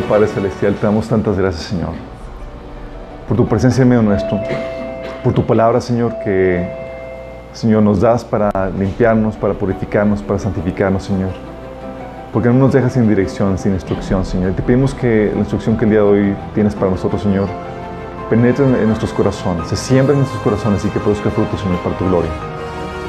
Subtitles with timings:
[0.00, 1.90] Padre Celestial, te damos tantas gracias, Señor,
[3.28, 4.40] por tu presencia en medio nuestro,
[5.22, 6.66] por tu palabra, Señor, que,
[7.52, 11.30] Señor, nos das para limpiarnos, para purificarnos, para santificarnos, Señor.
[12.32, 14.52] Porque no nos dejas sin dirección, sin instrucción, Señor.
[14.52, 17.46] Y te pedimos que la instrucción que el día de hoy tienes para nosotros, Señor,
[18.30, 21.98] penetre en nuestros corazones, se siembre en nuestros corazones y que produzca fruto, Señor, para
[21.98, 22.30] tu gloria.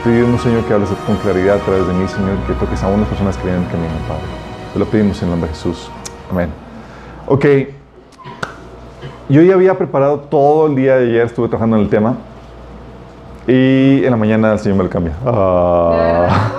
[0.03, 2.89] Te pedimos, Señor, que hables con claridad a través de mí, Señor, que toques a
[2.89, 4.23] unas personas que vienen en camino, Padre.
[4.73, 5.89] Te lo pedimos en el nombre de Jesús.
[6.29, 6.62] Amén.
[7.27, 7.45] Ok.
[9.29, 12.17] Yo ya había preparado todo el día de ayer, estuve trabajando en el tema.
[13.47, 15.13] Y en la mañana el Señor me lo cambia.
[15.25, 16.51] Ah.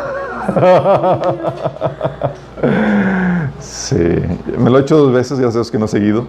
[3.61, 3.97] Sí,
[4.59, 6.27] me lo he hecho dos veces, ya sabes que no he seguido.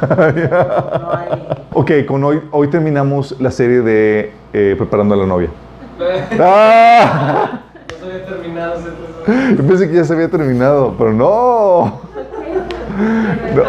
[1.72, 5.48] ok, con hoy, hoy terminamos la serie de eh, Preparando a la novia.
[6.40, 7.62] ¡Ah!
[7.90, 12.00] No se había terminado ese Yo pensé que ya se había terminado, pero no.
[13.54, 13.62] No.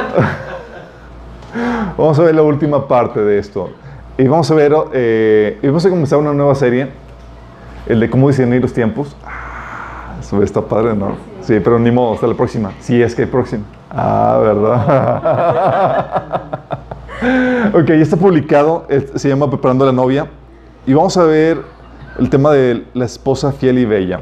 [1.97, 3.69] Vamos a ver la última parte de esto.
[4.17, 6.89] Y vamos a ver, eh, y vamos a comenzar una nueva serie,
[7.87, 9.15] el de cómo discernir los tiempos.
[9.25, 11.15] Ah, eso está padre, ¿no?
[11.41, 12.71] Sí, pero ni modo, hasta la próxima.
[12.79, 13.63] Sí, es que hay próxima.
[13.89, 14.91] Ah, ¿verdad?
[17.75, 20.27] ok, ya está publicado, se llama Preparando a la novia.
[20.85, 21.61] Y vamos a ver
[22.19, 24.21] el tema de la esposa fiel y bella.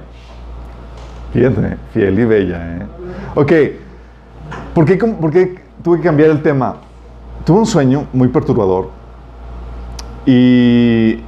[1.33, 2.85] Fíjate, fiel y bella, ¿eh?
[3.35, 3.51] Ok,
[4.73, 6.75] ¿por qué, por qué tuve que cambiar el tema?
[7.45, 8.89] Tuve un sueño muy perturbador
[10.25, 11.19] y,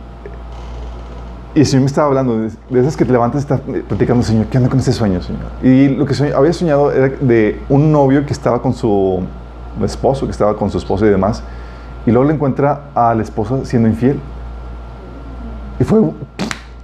[1.55, 4.45] y el Señor me estaba hablando de, esas que te levantas y estás platicando, Señor,
[4.47, 5.41] ¿qué onda con ese sueño, Señor?
[5.63, 9.23] Y lo que había soñado era de un novio que estaba con su
[9.83, 11.43] esposo, que estaba con su esposa y demás,
[12.05, 14.19] y luego le encuentra a la esposa siendo infiel.
[15.79, 16.01] Y fue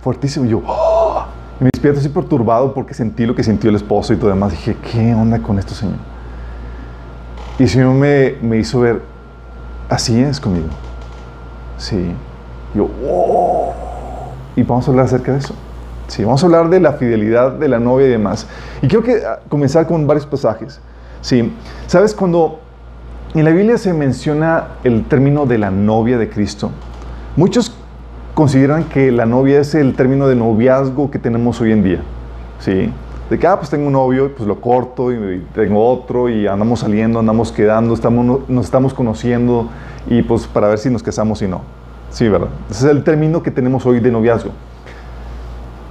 [0.02, 0.46] fuertísimo.
[0.46, 1.26] Y yo, ¡oh!
[1.60, 4.52] Y me despierto así perturbado porque sentí lo que sintió el esposo y todo demás.
[4.52, 5.98] Dije, ¿qué onda con esto, Señor?
[7.60, 9.02] Y el Señor me, me hizo ver,
[9.90, 10.68] así es conmigo.
[11.78, 12.14] Sí.
[12.74, 13.74] Yo, ¡wow!
[14.56, 15.54] Y vamos a hablar acerca de eso.
[16.08, 18.48] Sí, vamos a hablar de la fidelidad de la novia y demás.
[18.82, 20.80] Y quiero que, ah, comenzar con varios pasajes.
[21.22, 21.54] Sí.
[21.88, 22.16] ¿Sabes?
[22.16, 22.62] Cuando
[23.34, 26.72] en la Biblia se menciona el término de la novia de Cristo,
[27.36, 27.76] muchos
[28.34, 32.00] consideran que la novia es el término de noviazgo que tenemos hoy en día.
[32.60, 32.92] ¿Sí?
[33.30, 36.48] De que, ah, pues tengo un novio, pues lo corto y, y tengo otro y
[36.48, 39.70] andamos saliendo, andamos quedando, estamos, nos estamos conociendo
[40.08, 41.62] y pues para ver si nos casamos y no.
[42.10, 42.50] Sí, ¿verdad?
[42.70, 44.52] Ese es el término que tenemos hoy de noviazgo.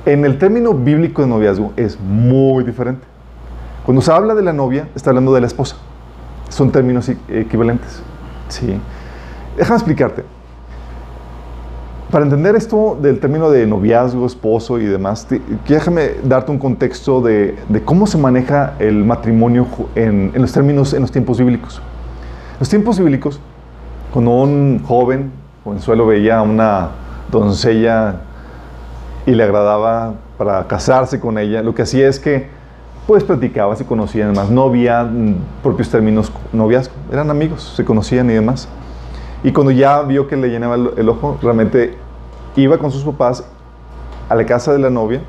[0.05, 3.07] En el término bíblico de noviazgo es muy diferente.
[3.85, 5.77] Cuando se habla de la novia, está hablando de la esposa.
[6.49, 8.03] Son términos equivalentes.
[8.49, 8.81] Sí.
[9.57, 10.25] Déjame explicarte.
[12.11, 17.21] Para entender esto del término de noviazgo, esposo y demás, te- déjame darte un contexto
[17.21, 21.83] de, de cómo se maneja el matrimonio en, en los términos, en los tiempos bíblicos.
[22.59, 23.41] Los tiempos bíblicos,
[24.11, 25.31] cuando un joven
[25.65, 26.89] jovenzuelo veía a una
[27.31, 28.21] doncella
[29.27, 32.49] y le agradaba para casarse con ella, lo que hacía es que
[33.07, 38.31] pues platicaba, se conocían más, no había mm, propios términos noviazgo, eran amigos, se conocían
[38.31, 38.67] y demás.
[39.45, 41.97] Y cuando ya vio que le llenaba el, ojo, realmente
[42.57, 43.45] iba con sus papás
[44.29, 45.23] a la casa de la novia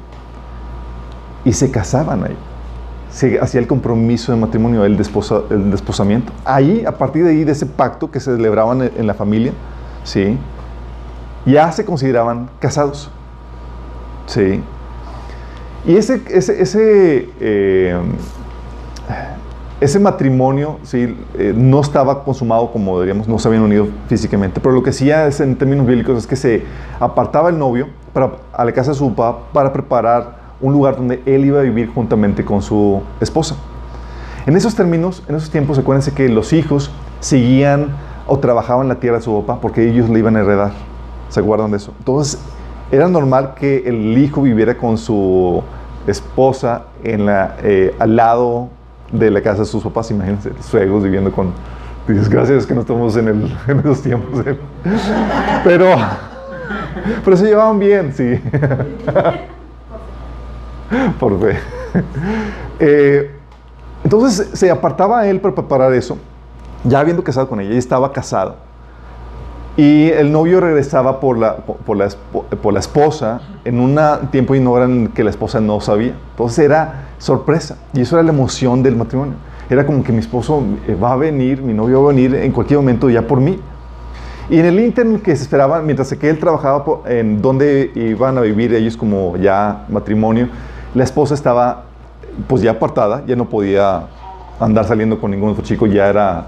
[1.46, 2.36] y se casaban ahí.
[3.12, 6.31] Se hacía el compromiso de matrimonio, el, desposa- el desposamiento.
[6.46, 9.53] Ahí, a partir de ahí, de ese pacto que se celebraban en, en la familia,
[10.03, 10.38] ¿sí?
[11.46, 13.09] ya se consideraban casados.
[14.28, 14.62] ¿sí?
[15.86, 18.00] Y ese, ese, ese, eh,
[19.81, 21.16] ese matrimonio ¿sí?
[21.38, 25.25] eh, no estaba consumado como diríamos, no se habían unido físicamente, pero lo que hacía
[25.28, 26.63] es, en términos bíblicos es que se
[27.00, 31.22] apartaba el novio para, a la casa de su papá para preparar un lugar donde
[31.25, 33.55] él iba a vivir juntamente con su esposa.
[34.46, 36.91] En esos términos, en esos tiempos, acuérdense que los hijos
[37.22, 37.90] seguían
[38.28, 40.72] o trabajaban la tierra de su papá porque ellos le iban a heredar.
[41.29, 41.93] ¿Se acuerdan de eso?
[41.99, 42.40] Entonces,
[42.91, 45.64] era normal que el hijo viviera con su
[46.08, 48.70] esposa en la, eh, al lado
[49.11, 50.11] de la casa de sus papás.
[50.11, 51.53] Imagínense, suegros viviendo con...
[52.08, 54.46] Dices, gracias que no estamos en, el, en esos tiempos.
[54.46, 54.58] ¿eh?
[55.64, 55.96] Pero,
[57.23, 58.40] pero se llevaban bien, sí.
[61.20, 61.59] Por fe.
[62.79, 63.32] Eh,
[64.03, 66.17] entonces se apartaba a él para preparar eso,
[66.84, 68.55] ya habiendo casado con ella, ella estaba casada.
[69.79, 72.09] Y el novio regresaba por la, por la,
[72.61, 73.97] por la esposa en un
[74.29, 74.76] tiempo y no
[75.14, 76.16] que la esposa no sabía.
[76.31, 77.78] Entonces era sorpresa.
[77.93, 79.35] Y eso era la emoción del matrimonio.
[79.70, 82.52] Era como que mi esposo eh, va a venir, mi novio va a venir en
[82.52, 83.58] cualquier momento ya por mí.
[84.49, 88.41] Y en el interno que se esperaba, mientras que él trabajaba en donde iban a
[88.41, 90.49] vivir ellos como ya matrimonio,
[90.93, 91.85] la esposa estaba
[92.49, 94.08] pues ya apartada, ya no podía
[94.59, 96.47] andar saliendo con ningún otro chico, ya, era,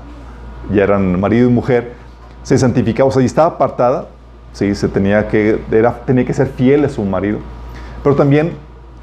[0.74, 2.01] ya eran marido y mujer,
[2.44, 4.08] se santificaba, o sea, y estaba apartada,
[4.54, 4.74] ¿sí?
[4.76, 7.40] se tenía que, era, tenía que ser fiel a su marido,
[8.04, 8.54] pero también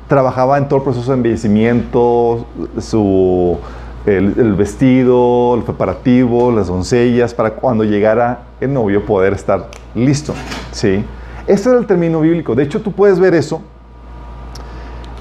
[0.08, 2.46] trabajaba en todo el proceso de embellecimiento,
[2.80, 3.58] su,
[4.06, 10.34] el, vestido, el preparativo, las doncellas, para cuando llegara el novio poder estar listo.
[10.72, 11.04] ¿sí?
[11.46, 12.54] Ese era el término bíblico.
[12.54, 13.60] De hecho, tú puedes ver eso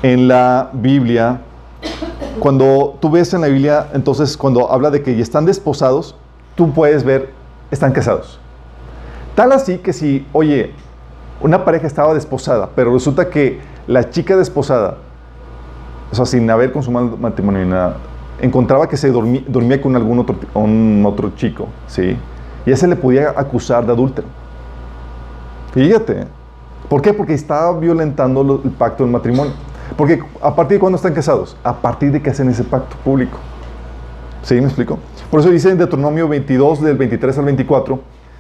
[0.04, 1.42] en la Biblia.
[2.40, 6.16] Cuando tú ves en la Biblia, entonces cuando habla de que ya están desposados,
[6.56, 7.34] tú puedes ver,
[7.72, 8.40] están casados.
[9.36, 10.72] Tal así que si, oye,
[11.42, 14.98] una pareja estaba desposada, pero resulta que la chica desposada,
[16.12, 17.98] o sea, sin haber consumado matrimonio ni nada,
[18.42, 22.18] encontraba que se dormía, con algún otro, un otro chico, ¿sí?
[22.66, 24.28] Y a ese le podía acusar de adúltero.
[25.74, 26.28] Fíjate.
[26.90, 27.14] ¿Por qué?
[27.14, 29.54] Porque estaba violentando el pacto del matrimonio.
[29.96, 31.58] Porque a partir de cuándo están casados?
[31.64, 33.38] A partir de que hacen ese pacto público.
[34.44, 34.56] ¿Sí?
[34.56, 35.00] ¿Me explico?
[35.30, 38.00] Por eso dice en Deuteronomio 22, del 23 al 24,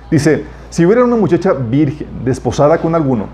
[0.09, 3.25] dice, si hubiera una muchacha virgen, desposada con alguno,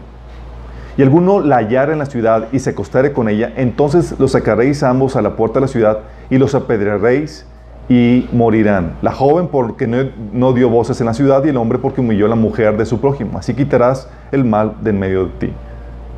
[0.98, 4.83] y alguno la hallara en la ciudad y se acostare con ella, entonces los sacaréis
[4.83, 6.00] ambos a la puerta de la ciudad
[6.30, 7.45] y los apedrearéis
[7.89, 8.95] y morirán.
[9.01, 9.98] La joven porque no,
[10.31, 12.86] no, dio voces en la ciudad y el hombre porque humilló a la mujer de
[12.86, 13.38] su prójimo.
[13.38, 15.54] Así quitarás el mal de en medio de ti.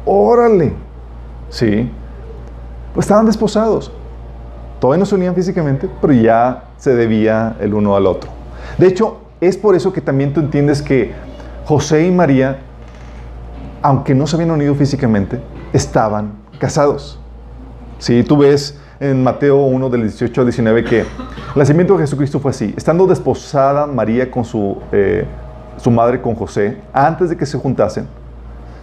[0.06, 0.74] Órale.
[1.50, 1.90] Sí.
[2.94, 3.92] Pues estaban desposados.
[4.86, 8.30] Todavía no se unían físicamente, pero ya se debía el uno al otro.
[8.78, 11.12] De hecho, es por eso que también tú entiendes que
[11.66, 12.60] José y María,
[13.82, 15.40] aunque no se habían unido físicamente,
[15.74, 17.20] estaban casados.
[17.98, 21.08] Si tú ves en Mateo 1 del 18 al 19 que el
[21.56, 22.72] nacimiento de Jesucristo fue así.
[22.78, 25.26] Estando desposada María con su, eh,
[25.78, 28.08] su madre, con José, antes de que se juntasen,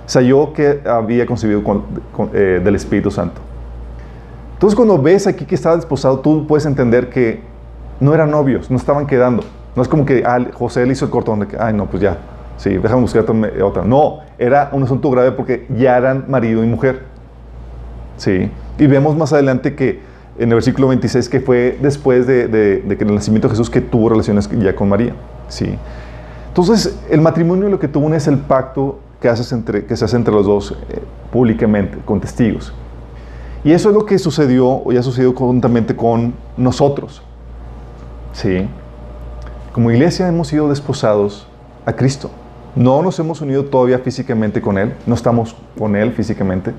[0.06, 3.51] se halló que había concebido con, con, eh, del Espíritu Santo.
[4.62, 7.40] Entonces cuando ves aquí que estaba desposado, tú puedes entender que
[7.98, 9.42] no eran novios, no estaban quedando.
[9.74, 12.00] No es como que ah, José le hizo el cortón de que, ay no, pues
[12.00, 12.18] ya,
[12.58, 13.24] sí, déjame buscar
[13.64, 13.82] otra.
[13.82, 17.02] No, era un asunto grave porque ya eran marido y mujer.
[18.16, 18.52] Sí.
[18.78, 19.98] Y vemos más adelante que
[20.38, 23.68] en el versículo 26 que fue después de, de, de que el nacimiento de Jesús
[23.68, 25.16] que tuvo relaciones ya con María.
[25.48, 25.76] Sí.
[26.46, 30.78] Entonces, el matrimonio lo que tuvo es el pacto que, se hace entre los dos
[30.88, 31.00] eh,
[31.32, 32.72] públicamente, con testigos.
[33.64, 37.22] Y eso es lo que sucedió, o ya sucedió conjuntamente con nosotros.
[38.32, 38.68] Sí.
[39.72, 41.46] Como iglesia hemos sido desposados
[41.86, 42.30] a Cristo.
[42.74, 46.72] No nos hemos unido todavía físicamente con Él, no estamos con Él físicamente,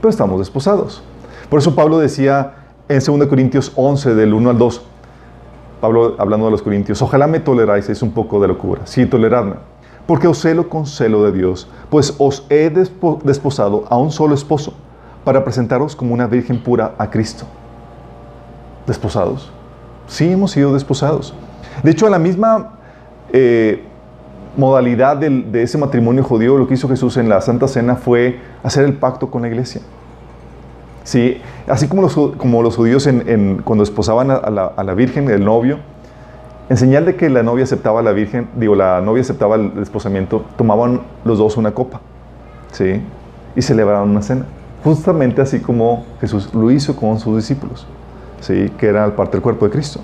[0.00, 1.02] pero estamos desposados.
[1.48, 2.54] Por eso Pablo decía
[2.88, 4.82] en 2 Corintios 11, del 1 al 2,
[5.80, 9.54] Pablo hablando de los Corintios, ojalá me toleráis, es un poco de locura, sí, toleradme,
[10.06, 14.74] porque os celo con celo de Dios, pues os he desposado a un solo esposo,
[15.24, 17.44] para presentaros como una virgen pura a Cristo.
[18.86, 19.52] ¿Desposados?
[20.06, 21.34] Sí, hemos sido desposados.
[21.82, 22.72] De hecho, a la misma
[23.32, 23.84] eh,
[24.56, 28.84] modalidad de ese matrimonio judío, lo que hizo Jesús en la Santa Cena fue hacer
[28.84, 29.82] el pacto con la iglesia.
[31.04, 33.08] Sí, así como los, judíos
[33.64, 35.78] cuando esposaban a la, a la, Virgen, el novio,
[36.68, 39.74] en señal de que la novia aceptaba a la Virgen, digo, la novia aceptaba el
[39.74, 42.00] desposamiento, tomaban los dos una copa,
[42.72, 43.00] ¿sí?
[43.56, 44.44] Y celebraban una cena.
[44.82, 47.86] Justamente así como Jesús lo hizo con sus discípulos,
[48.40, 48.70] ¿sí?
[48.78, 50.00] Que era parte del cuerpo de Cristo.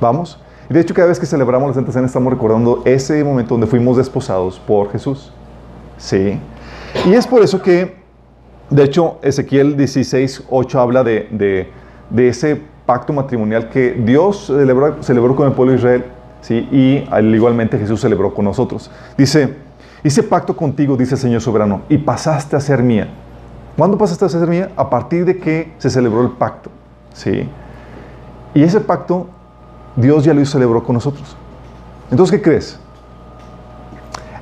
[0.00, 0.38] ¿Vamos?
[0.70, 3.66] Y de hecho, cada vez que celebramos la Santa Cena estamos recordando ese momento donde
[3.66, 5.32] fuimos desposados por Jesús.
[5.96, 6.38] ¿Sí?
[7.06, 7.96] Y es por eso que,
[8.70, 11.68] de hecho, Ezequiel 16, 8 habla de,
[12.10, 16.04] de, ese pacto matrimonial que Dios celebró, celebró, con el pueblo de Israel,
[16.40, 16.68] ¿sí?
[16.70, 18.90] Y al igualmente Jesús celebró con nosotros.
[19.16, 19.54] Dice,
[20.04, 23.08] hice pacto contigo, dice el Señor soberano, y pasaste a ser mía.
[23.78, 24.72] ¿Cuándo pasaste a ser mía?
[24.76, 26.68] A partir de que se celebró el pacto,
[27.14, 27.48] ¿sí?
[28.52, 29.28] Y ese pacto
[29.94, 31.36] Dios ya lo celebró con nosotros.
[32.10, 32.80] Entonces, ¿qué crees?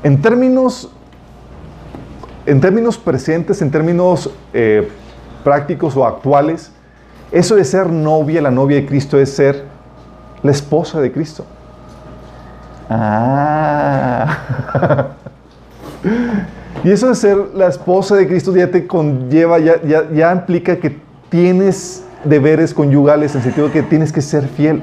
[0.02, 0.90] En términos,
[2.46, 4.90] en términos presentes, en términos eh,
[5.44, 6.72] prácticos o actuales,
[7.30, 9.64] eso de ser novia, la novia de Cristo, es ser
[10.42, 11.44] la esposa de Cristo.
[12.88, 14.38] Ah.
[16.86, 20.76] y eso de ser la esposa de Cristo ya te conlleva, ya, ya, ya implica
[20.76, 20.96] que
[21.28, 24.80] tienes deberes conyugales en el sentido de que tienes que ser fiel.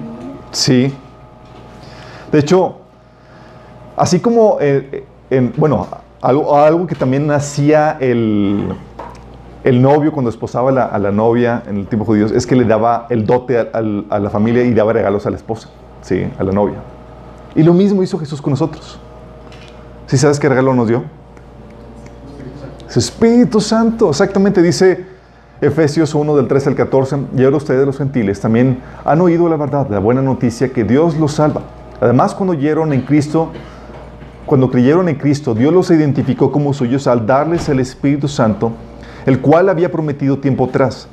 [0.51, 0.93] Sí.
[2.29, 2.79] De hecho,
[3.95, 5.87] así como, eh, en, bueno,
[6.19, 8.67] algo, algo, que también hacía el,
[9.63, 12.57] el novio cuando esposaba a la, a la, novia en el tiempo judío es que
[12.57, 15.69] le daba el dote a, a, a, la familia y daba regalos a la esposa,
[16.01, 16.79] sí, a la novia.
[17.55, 18.99] Y lo mismo hizo Jesús con nosotros.
[20.07, 21.22] ¿Sí sabes qué regalo nos dio?
[22.99, 25.05] Espíritu Santo, exactamente dice
[25.61, 29.55] Efesios 1 del 13 al 14, y ahora ustedes los gentiles también han oído la
[29.55, 31.61] verdad, la buena noticia que Dios los salva.
[32.01, 33.51] Además, cuando oyeron en Cristo,
[34.45, 38.73] cuando creyeron en Cristo, Dios los identificó como suyos al darles el Espíritu Santo,
[39.25, 41.07] el cual había prometido tiempo atrás.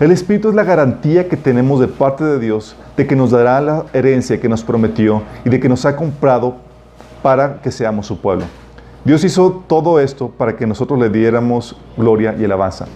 [0.00, 3.60] El Espíritu es la garantía que tenemos de parte de Dios de que nos dará
[3.60, 6.56] la herencia que nos prometió y de que nos ha comprado
[7.22, 8.44] para que seamos su pueblo.
[9.04, 12.86] Dios hizo todo esto para que nosotros le diéramos gloria y alabanza.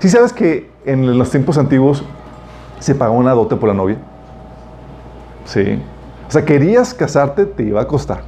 [0.00, 2.04] Si sabes que en los tiempos antiguos
[2.80, 3.96] se pagaba una dote por la novia?
[5.44, 5.80] Sí.
[6.28, 8.22] O sea, querías casarte, te iba a costar.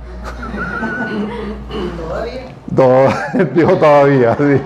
[2.75, 3.45] Todavía.
[3.55, 4.61] Digo todavía, sí.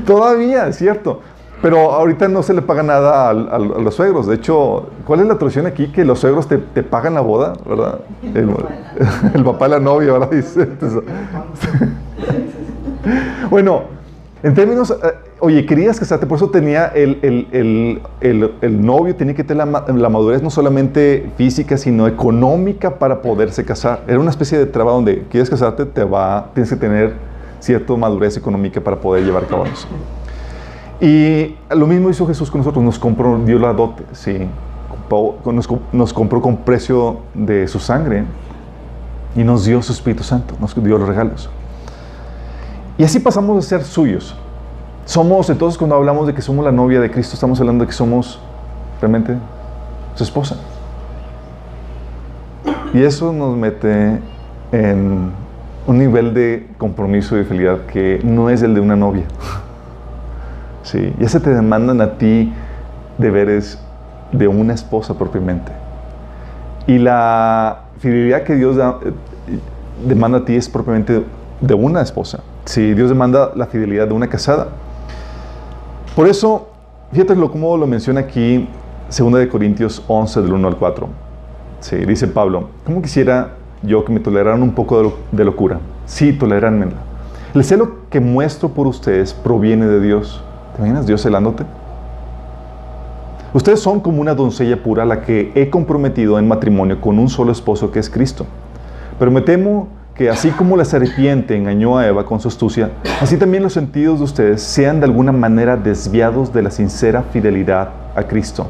[0.06, 1.22] Todavía, es cierto.
[1.64, 4.26] Pero ahorita no se le paga nada a, los suegros.
[4.26, 5.86] De hecho, ¿cuál es la tradición aquí?
[5.86, 8.00] Que los suegros te, pagan la boda, ¿verdad?
[9.34, 10.30] El, papá de la novia, ¿verdad?
[10.30, 10.68] Dice.
[13.50, 13.84] bueno,
[14.42, 17.98] en términos, eh, oye, querías casarte, por eso tenía el,
[18.82, 24.02] novio, tenía que tener la, madurez no solamente física, sino económica para poderse casar.
[24.06, 27.14] Era una especie de trabajo donde quieres casarte, te va, tienes que tener
[27.58, 29.88] cierta madurez económica para poder llevar a eso.
[31.00, 34.48] Y lo mismo hizo Jesús con nosotros, nos compró, dio la dote, sí,
[35.92, 38.24] nos, compró con precio de su sangre
[39.36, 41.50] y nos dio su Espíritu Santo, nos dio los regalos.
[42.96, 44.36] Y así pasamos a ser suyos.
[45.04, 47.94] Somos, entonces cuando hablamos de que somos la novia de Cristo, estamos hablando de que
[47.94, 48.40] somos
[49.00, 49.36] realmente
[50.14, 50.56] su esposa.
[52.94, 54.20] Y eso nos mete
[54.72, 55.32] en
[55.86, 59.24] un nivel de compromiso y de felicidad que no es el de una novia.
[60.84, 62.52] Sí, ya se te demandan a ti
[63.18, 63.78] deberes
[64.32, 65.72] de una esposa propiamente.
[66.86, 69.12] Y la fidelidad que Dios eh,
[70.06, 71.24] demanda a ti es propiamente
[71.60, 72.40] de una esposa.
[72.66, 74.68] Sí, Dios demanda la fidelidad de una casada.
[76.14, 76.68] Por eso,
[77.12, 78.68] fíjate lo, cómo lo menciona aquí
[79.08, 81.08] 2 de Corintios 11, del 1 al 4.
[81.80, 85.80] Sí, dice Pablo, ¿cómo quisiera yo que me toleraran un poco de, locura?
[86.06, 86.88] Sí, toleranme.
[87.54, 90.42] El celo que muestro por ustedes proviene de Dios
[90.74, 91.64] ¿Te imaginas Dios celándote?
[93.52, 97.28] Ustedes son como una doncella pura a la que he comprometido en matrimonio con un
[97.28, 98.46] solo esposo que es Cristo.
[99.16, 102.90] Pero me temo que así como la serpiente engañó a Eva con su astucia,
[103.20, 107.90] así también los sentidos de ustedes sean de alguna manera desviados de la sincera fidelidad
[108.16, 108.66] a Cristo.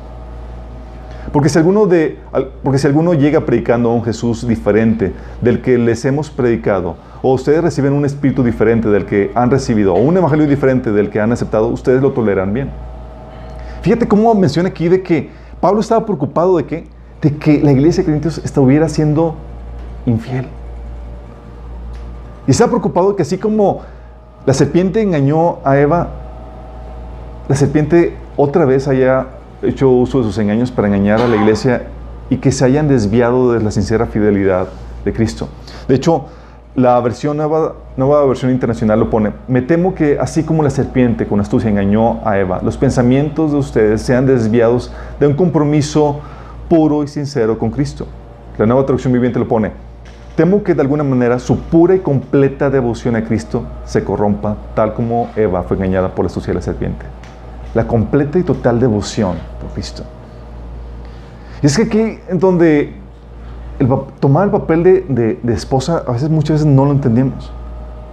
[1.35, 2.17] Porque si alguno, de,
[2.63, 7.33] porque si alguno llega predicando a un Jesús diferente del que les hemos predicado, o
[7.33, 11.21] ustedes reciben un espíritu diferente del que han recibido, o un evangelio diferente del que
[11.21, 12.71] han aceptado, ustedes lo toleran bien.
[13.83, 15.29] Fíjate cómo menciona aquí de que
[15.61, 16.87] Pablo estaba preocupado de que,
[17.21, 19.35] de que la iglesia de Corintios estuviera siendo
[20.07, 20.47] infiel.
[22.47, 23.81] Y estaba preocupado de que así como
[24.47, 26.11] la serpiente engañó a Eva,
[27.49, 29.27] la serpiente otra vez haya
[29.67, 31.89] hecho uso de sus engaños para engañar a la iglesia
[32.31, 34.69] y que se hayan desviado de la sincera fidelidad
[35.05, 35.49] de Cristo.
[35.89, 36.27] De hecho,
[36.75, 37.01] la
[37.35, 41.71] nueva, nueva versión internacional lo pone, me temo que así como la serpiente con astucia
[41.71, 46.21] engañó a Eva, los pensamientos de ustedes sean desviados de un compromiso
[46.69, 48.07] puro y sincero con Cristo.
[48.59, 49.71] La nueva traducción viviente lo pone,
[50.37, 54.95] temo que de alguna manera su pura y completa devoción a Cristo se corrompa, tal
[54.95, 57.05] como Eva fue engañada por la astucia de la serpiente.
[57.75, 60.05] La completa y total devoción por Cristo.
[61.63, 62.95] Y es que aquí, en donde
[64.21, 67.51] tomar el papel de, esposa, a veces, muchas veces no lo entendemos.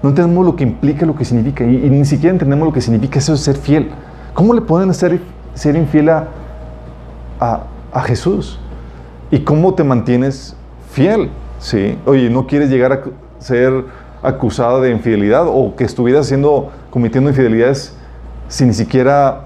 [0.02, 3.20] No entendemos lo que implica, lo que significa, y, ni siquiera entendemos lo que significa
[3.20, 3.92] eso de ser fiel.
[4.34, 5.22] ¿Cómo le pueden hacer
[5.54, 6.28] ser infiel a,
[7.40, 8.58] a, Jesús?
[9.30, 10.56] ¿Y cómo te mantienes
[10.92, 11.30] fiel?
[11.60, 11.98] ¿Sí?
[12.06, 13.02] Oye, ¿no quieres llegar a
[13.40, 13.86] ser
[14.24, 17.96] acusada de infidelidad o que estuvieras haciendo, cometiendo infidelidades
[18.48, 19.46] sin ni siquiera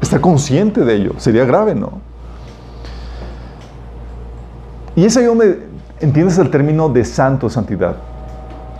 [0.00, 1.12] estar consciente de ello?
[1.18, 2.00] Sería grave, ¿no?
[4.94, 5.66] Y es ahí donde
[6.00, 7.96] entiendes el término de santo, santidad.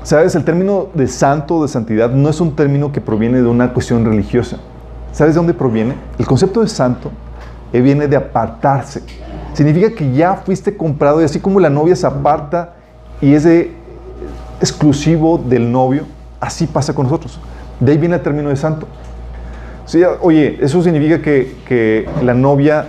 [0.03, 0.35] ¿Sabes?
[0.35, 4.05] El término de santo, de santidad, no es un término que proviene de una cuestión
[4.05, 4.59] religiosa.
[5.13, 5.95] ¿Sabes de dónde proviene?
[6.19, 7.11] El concepto de santo
[7.73, 9.03] eh, viene de apartarse.
[9.53, 12.75] Significa que ya fuiste comprado y así como la novia se aparta
[13.21, 13.47] y es
[14.61, 16.05] exclusivo del novio,
[16.41, 17.41] así pasa con nosotros.
[17.81, 18.87] De ahí viene el término de santo.
[19.87, 22.89] Sí, oye, eso significa que, la novia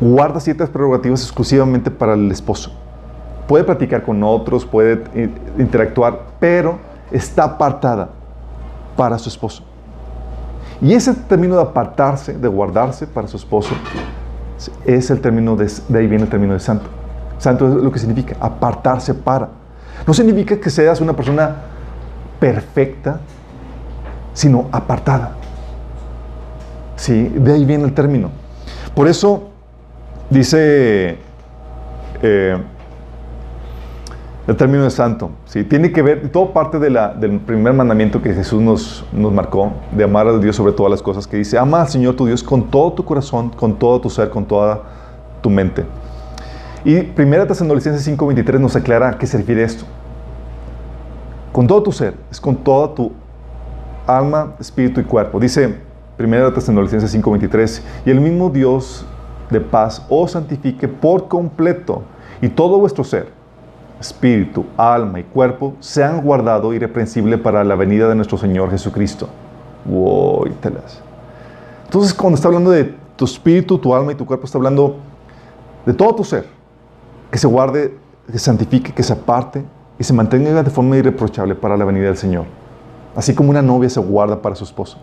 [0.00, 2.72] guarda ciertas prerrogativas exclusivamente para el esposo.
[3.46, 5.04] Puede platicar con otros, puede
[5.58, 6.78] interactuar, pero
[7.10, 8.08] está apartada
[8.96, 9.62] para su esposo.
[10.80, 13.74] Y ese término de apartarse, de guardarse para su esposo,
[14.86, 16.88] es el término de, de ahí viene el término de santo.
[17.36, 19.48] Santo es lo que significa apartarse para.
[20.06, 21.56] No significa que seas una persona
[22.40, 23.20] perfecta,
[24.32, 25.37] sino apartada.
[26.98, 28.30] Sí, de ahí viene el término.
[28.94, 29.50] Por eso
[30.30, 31.16] dice
[32.20, 32.58] eh,
[34.48, 35.30] el término de santo.
[35.46, 35.62] ¿sí?
[35.62, 40.26] Tiene que ver, todo parte del primer mandamiento que Jesús nos, nos marcó, de amar
[40.26, 42.92] a Dios sobre todas las cosas, que dice, ama al Señor tu Dios con todo
[42.92, 44.82] tu corazón, con todo tu ser, con toda
[45.40, 45.84] tu mente.
[46.84, 49.84] Y 1 Tesalonicenses 5:23 nos aclara a qué se refiere esto.
[51.52, 53.12] Con todo tu ser, es con toda tu
[54.04, 55.38] alma, espíritu y cuerpo.
[55.38, 55.87] Dice
[56.18, 59.06] 1 Tesalonicenses 5:23, y el mismo Dios
[59.50, 62.02] de paz os santifique por completo
[62.42, 63.38] y todo vuestro ser
[64.00, 69.28] espíritu, alma y cuerpo sean guardado irreprensible para la venida de nuestro Señor Jesucristo.
[69.84, 70.46] Wow,
[71.84, 74.96] Entonces, cuando está hablando de tu espíritu, tu alma y tu cuerpo, está hablando
[75.86, 76.46] de todo tu ser,
[77.30, 77.96] que se guarde,
[78.26, 79.64] que se santifique, que se aparte
[79.98, 82.44] y se mantenga de forma irreprochable para la venida del Señor.
[83.16, 84.98] Así como una novia se guarda para su esposo.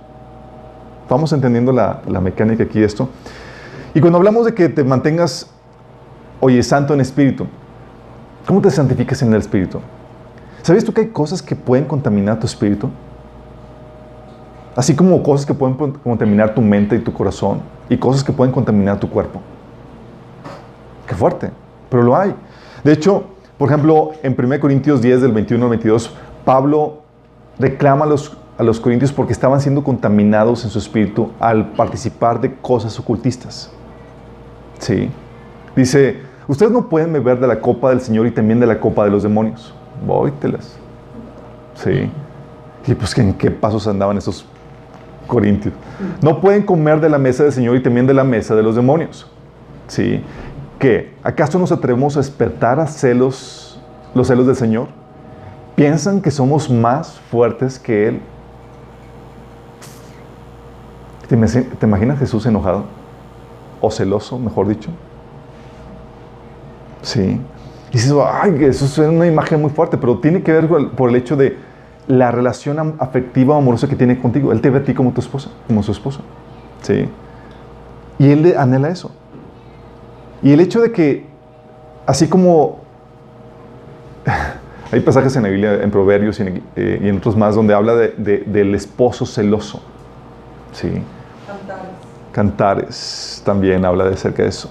[1.09, 3.09] Vamos entendiendo la, la mecánica aquí de esto.
[3.93, 5.49] Y cuando hablamos de que te mantengas,
[6.39, 7.47] oye, santo en espíritu,
[8.45, 9.79] ¿Cómo te santificas en el Espíritu?
[10.61, 12.89] ¿Sabes tú que hay cosas que pueden contaminar tu espíritu?
[14.75, 18.53] Así como cosas que pueden contaminar tu mente y tu corazón y cosas que pueden
[18.53, 19.41] contaminar tu cuerpo.
[21.07, 21.49] Qué fuerte,
[21.89, 22.35] pero lo hay.
[22.83, 23.23] De hecho,
[23.57, 27.01] por ejemplo, en 1 Corintios 10 del 21 al 22, Pablo
[27.57, 32.39] reclama a los, a los corintios porque estaban siendo contaminados en su espíritu al participar
[32.39, 33.69] de cosas ocultistas.
[34.79, 35.09] Sí.
[35.75, 39.03] Dice, Ustedes no pueden beber de la copa del Señor y también de la copa
[39.03, 39.73] de los demonios.
[40.05, 40.77] Vóytelas.
[41.73, 42.09] Sí.
[42.85, 44.45] Y pues, ¿en qué pasos andaban esos
[45.25, 45.73] corintios?
[46.21, 48.75] No pueden comer de la mesa del Señor y también de la mesa de los
[48.75, 49.27] demonios.
[49.87, 50.21] Sí.
[50.77, 51.13] ¿Qué?
[51.23, 53.81] ¿Acaso nos atrevemos a despertar a celos,
[54.13, 54.87] los celos del Señor?
[55.75, 58.21] ¿Piensan que somos más fuertes que Él?
[61.27, 62.85] ¿Te, ¿Te imaginas Jesús enojado?
[63.81, 64.89] O celoso, mejor dicho.
[67.01, 67.39] Sí.
[67.91, 71.15] Y dices, ay, eso es una imagen muy fuerte, pero tiene que ver por el
[71.15, 71.57] hecho de
[72.07, 74.51] la relación afectiva o amorosa que tiene contigo.
[74.51, 76.21] Él te ve a ti como tu esposa, como su esposo.
[76.81, 77.07] Sí.
[78.19, 79.11] Y él anhela eso.
[80.41, 81.25] Y el hecho de que,
[82.05, 82.79] así como
[84.91, 88.43] hay pasajes en la Biblia, en Proverbios y en, eh, otros más, donde habla de,
[88.45, 89.81] del esposo celoso.
[90.71, 91.01] Sí.
[92.35, 93.41] Cantares.
[93.45, 94.69] También habla de cerca de eso.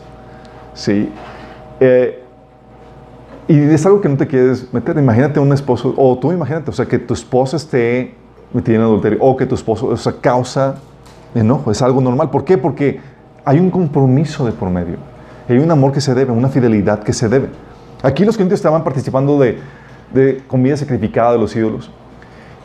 [0.75, 1.11] Sí.
[1.81, 2.23] Eh,
[3.49, 4.99] y es algo que no te quieres meter.
[4.99, 8.13] Imagínate un esposo, o tú imagínate, o sea, que tu esposa esté
[8.53, 10.75] metida en adulterio, o que tu esposo, o sea, causa
[11.35, 11.71] enojo.
[11.71, 12.29] Es algo normal.
[12.29, 12.59] ¿Por qué?
[12.59, 13.01] Porque
[13.47, 14.99] hay un compromiso de por medio.
[15.49, 17.49] Hay un amor que se debe, una fidelidad que se debe.
[18.03, 19.59] Aquí los clientes estaban participando de,
[20.13, 21.91] de comida sacrificada de los ídolos.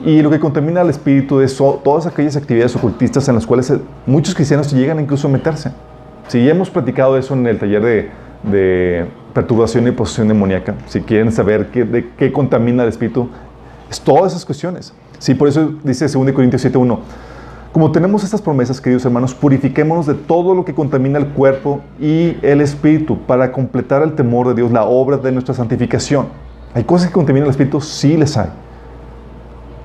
[0.01, 3.73] Y lo que contamina al espíritu es todas aquellas actividades ocultistas en las cuales
[4.05, 5.71] muchos cristianos llegan incluso a meterse.
[6.27, 8.09] Si ya hemos platicado eso en el taller de,
[8.43, 13.29] de perturbación y posesión demoníaca, si quieren saber qué, de qué contamina el espíritu,
[13.89, 14.93] es todas esas cuestiones.
[15.17, 16.99] Sí, por eso dice 2 Corintios 7.1,
[17.71, 22.37] como tenemos estas promesas, queridos hermanos, purifiquémonos de todo lo que contamina el cuerpo y
[22.41, 26.27] el espíritu para completar el temor de Dios, la obra de nuestra santificación.
[26.73, 27.79] ¿Hay cosas que contaminan el espíritu?
[27.79, 28.49] Sí les hay.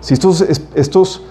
[0.05, 1.23] Si estos, estos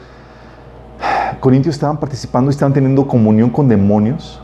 [1.40, 4.42] corintios estaban participando y estaban teniendo comunión con demonios,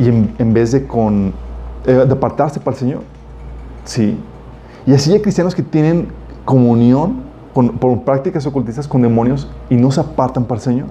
[0.00, 1.32] y en vez de con
[1.86, 3.02] eh, apartarse para el Señor.
[3.84, 4.18] Sí.
[4.86, 6.08] Y así hay cristianos que tienen
[6.44, 7.22] comunión
[7.54, 10.86] con, por prácticas ocultistas con demonios y no se apartan para el Señor.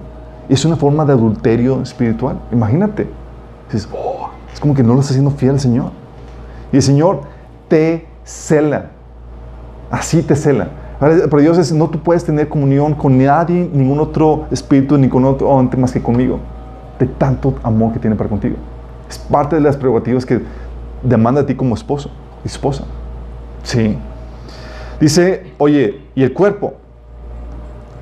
[0.48, 2.40] Es una forma de adulterio espiritual.
[2.50, 3.10] Imagínate.
[3.92, 5.90] Oh, es como que no lo está haciendo fiel al Señor.
[6.72, 7.24] Y el Señor
[7.68, 8.86] te cela.
[9.90, 10.70] Así te cela.
[11.00, 15.24] Pero Dios es, no tú puedes tener comunión con nadie, ningún otro espíritu, ni con
[15.24, 16.38] otro ente más que conmigo.
[16.98, 18.56] De tanto amor que tiene para contigo.
[19.08, 20.42] Es parte de las prerrogativas que
[21.02, 22.10] demanda a ti como esposo,
[22.44, 22.84] esposa.
[23.62, 23.96] Sí.
[25.00, 26.74] Dice, oye, ¿y el cuerpo?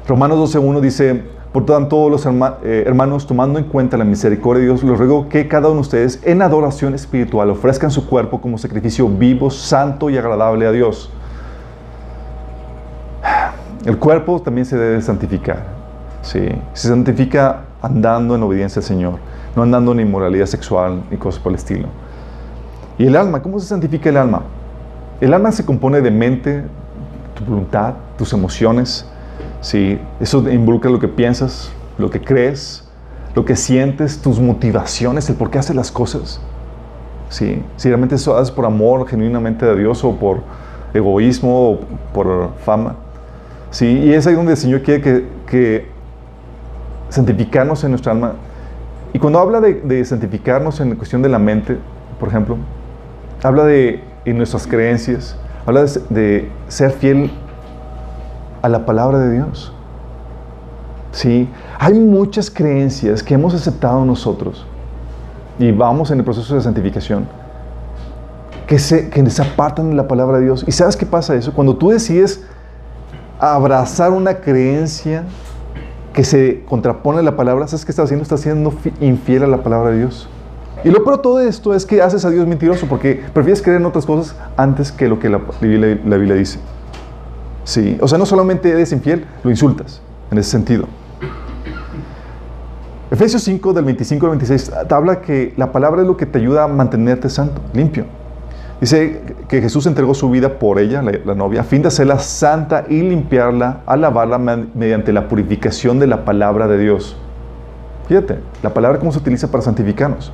[0.08, 4.82] Romanos 12.1 dice, por tanto, los eh, hermanos, tomando en cuenta la misericordia de Dios,
[4.82, 9.08] les ruego que cada uno de ustedes en adoración espiritual ofrezcan su cuerpo como sacrificio
[9.08, 11.10] vivo, santo y agradable a Dios.
[13.84, 15.64] El cuerpo también se debe santificar.
[16.22, 16.48] Sí.
[16.72, 19.18] Se santifica andando en obediencia al Señor,
[19.54, 21.88] no andando en inmoralidad sexual y cosas por el estilo.
[22.98, 23.40] ¿Y el alma?
[23.42, 24.42] ¿Cómo se santifica el alma?
[25.20, 26.64] El alma se compone de mente,
[27.34, 29.06] tu voluntad, tus emociones.
[29.60, 30.00] ¿sí?
[30.18, 32.84] Eso involucra lo que piensas, lo que crees,
[33.34, 36.40] lo que sientes, tus motivaciones, el por qué haces las cosas.
[37.28, 37.62] ¿sí?
[37.76, 40.42] Si realmente eso haces por amor genuinamente a Dios o por
[40.92, 41.80] egoísmo o
[42.12, 42.96] por fama.
[43.70, 43.86] ¿Sí?
[43.86, 45.98] Y es ahí donde el Señor quiere que, que
[47.08, 48.34] santificarnos en nuestra alma
[49.12, 51.78] Y cuando habla de, santificarnos en cuestión de la mente,
[52.20, 52.56] por ejemplo,
[53.42, 57.30] habla de nuestras creencias, habla de, ser fiel
[58.60, 59.72] a la palabra de Dios.
[61.12, 64.66] Sí, hay muchas creencias que hemos aceptado nosotros
[65.58, 67.26] y vamos en el proceso de santificación
[68.66, 70.64] que se, que se apartan de la palabra de Dios.
[70.68, 71.54] ¿Y sabes qué pasa eso?
[71.54, 72.44] Cuando tú decides
[73.38, 75.24] abrazar una creencia
[76.12, 78.22] que se contrapone a la palabra, ¿sabes qué estás haciendo?
[78.22, 80.28] Estás siendo infiel a la palabra de Dios.
[80.84, 83.80] Y lo peor de todo esto es que haces a Dios mentiroso porque prefieres creer
[83.80, 86.58] en otras cosas antes que lo que la, Biblia dice.
[87.64, 90.86] Sí, o sea, no solamente eres infiel, lo insultas en ese sentido.
[93.10, 96.64] Efesios 5, del 25 al 26, habla que la palabra es lo que te ayuda
[96.64, 98.04] a mantenerte santo, limpio.
[98.80, 102.84] Dice que Jesús entregó su vida por ella, la, novia, a fin de hacerla santa
[102.88, 107.16] y limpiarla, alabarla mediante la purificación de la palabra de Dios.
[108.06, 110.32] Fíjate, la palabra cómo se utiliza para santificarnos.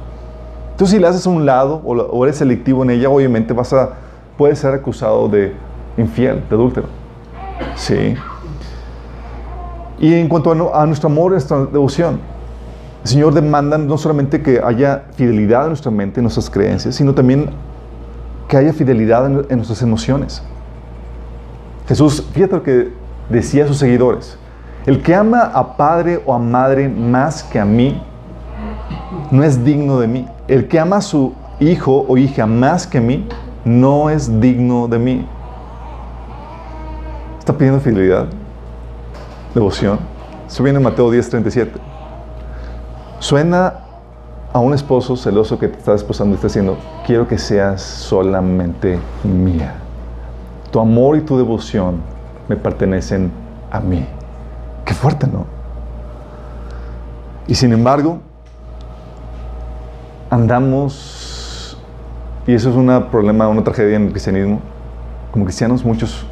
[0.73, 3.95] Entonces, si la haces a un lado o, eres selectivo en ella, obviamente vas a,
[4.37, 5.55] puedes ser acusado de
[5.97, 6.89] infiel, de adúltero.
[7.77, 8.15] Sí.
[9.99, 12.21] Y en cuanto a, a nuestro amor, nuestra devoción,
[13.05, 17.15] el Señor demanda no solamente que haya fidelidad en nuestra mente, en nuestras creencias, sino
[17.15, 17.49] también
[18.49, 20.43] que haya fidelidad en, nuestras emociones.
[21.89, 22.93] Jesús, fíjate lo que
[23.29, 24.39] decía a sus seguidores.
[24.87, 28.03] El que ama a padre o a madre más que a mí,
[29.31, 30.29] no es digno de mí.
[30.47, 33.27] El que ama a su hijo o hija más que a mí,
[33.65, 35.27] no es digno de mí.
[37.39, 38.27] Está pidiendo fidelidad,
[39.55, 39.99] devoción.
[40.47, 41.73] Eso viene en Mateo 10:37.
[43.19, 43.84] Suena
[44.55, 49.01] a un esposo celoso que te está desposando y está diciendo, quiero que seas solamente
[49.25, 49.75] mía.
[50.71, 51.97] Tu amor y tu devoción
[52.49, 53.33] me pertenecen
[53.73, 54.07] a mí.
[54.85, 55.45] Qué fuerte, ¿no?
[57.49, 58.21] Y sin embargo,
[60.31, 61.77] andamos,
[62.47, 64.61] y eso es un problema, una tragedia en el cristianismo,
[65.33, 66.25] como cristianos muchos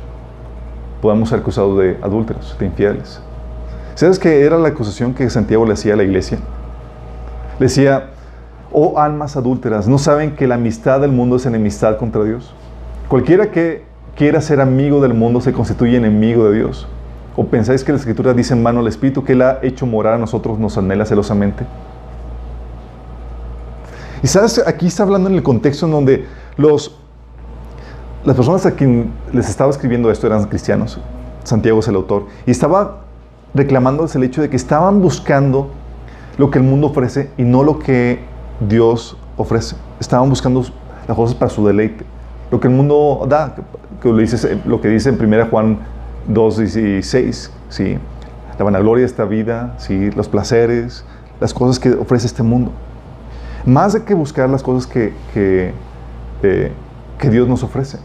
[1.01, 3.21] podemos ser acusados de adúlteros, de infieles.
[3.97, 6.39] ¿Sabes qué era la acusación que Santiago le hacía a la iglesia?
[7.63, 8.11] Decía,
[8.73, 12.53] oh almas adúlteras, ¿no saben que la amistad del mundo es enemistad contra Dios?
[13.07, 13.85] Cualquiera que
[14.17, 16.89] quiera ser amigo del mundo se constituye enemigo de Dios.
[17.37, 20.15] ¿O pensáis que la Escritura dice en mano al Espíritu que Él ha hecho morar
[20.15, 21.65] a nosotros, nos anhela celosamente?
[24.25, 26.99] Y sabes, aquí está hablando en el contexto en donde los,
[28.25, 30.99] las personas a quien les estaba escribiendo esto eran cristianos.
[31.45, 32.27] Santiago es el autor.
[32.45, 33.03] Y estaba
[33.55, 35.71] reclamándoles el hecho de que estaban buscando
[36.39, 38.21] lo que el mundo ofrece y no lo que
[38.69, 39.77] Dios ofrece.
[40.01, 40.65] Estaban buscando
[41.07, 42.05] las cosas para su deleite.
[42.51, 43.55] Lo que el mundo da,
[44.01, 45.79] que lo, dice, lo que dice en 1 Juan
[46.29, 47.99] 2, 16, ¿sí?
[48.59, 50.11] la vanagloria de esta vida, ¿sí?
[50.11, 51.05] los placeres,
[51.41, 52.73] las cosas que ofrece este mundo.
[53.65, 55.73] Más de que buscar las cosas que, que,
[56.43, 56.73] eh,
[57.19, 57.99] que Dios nos ofrece.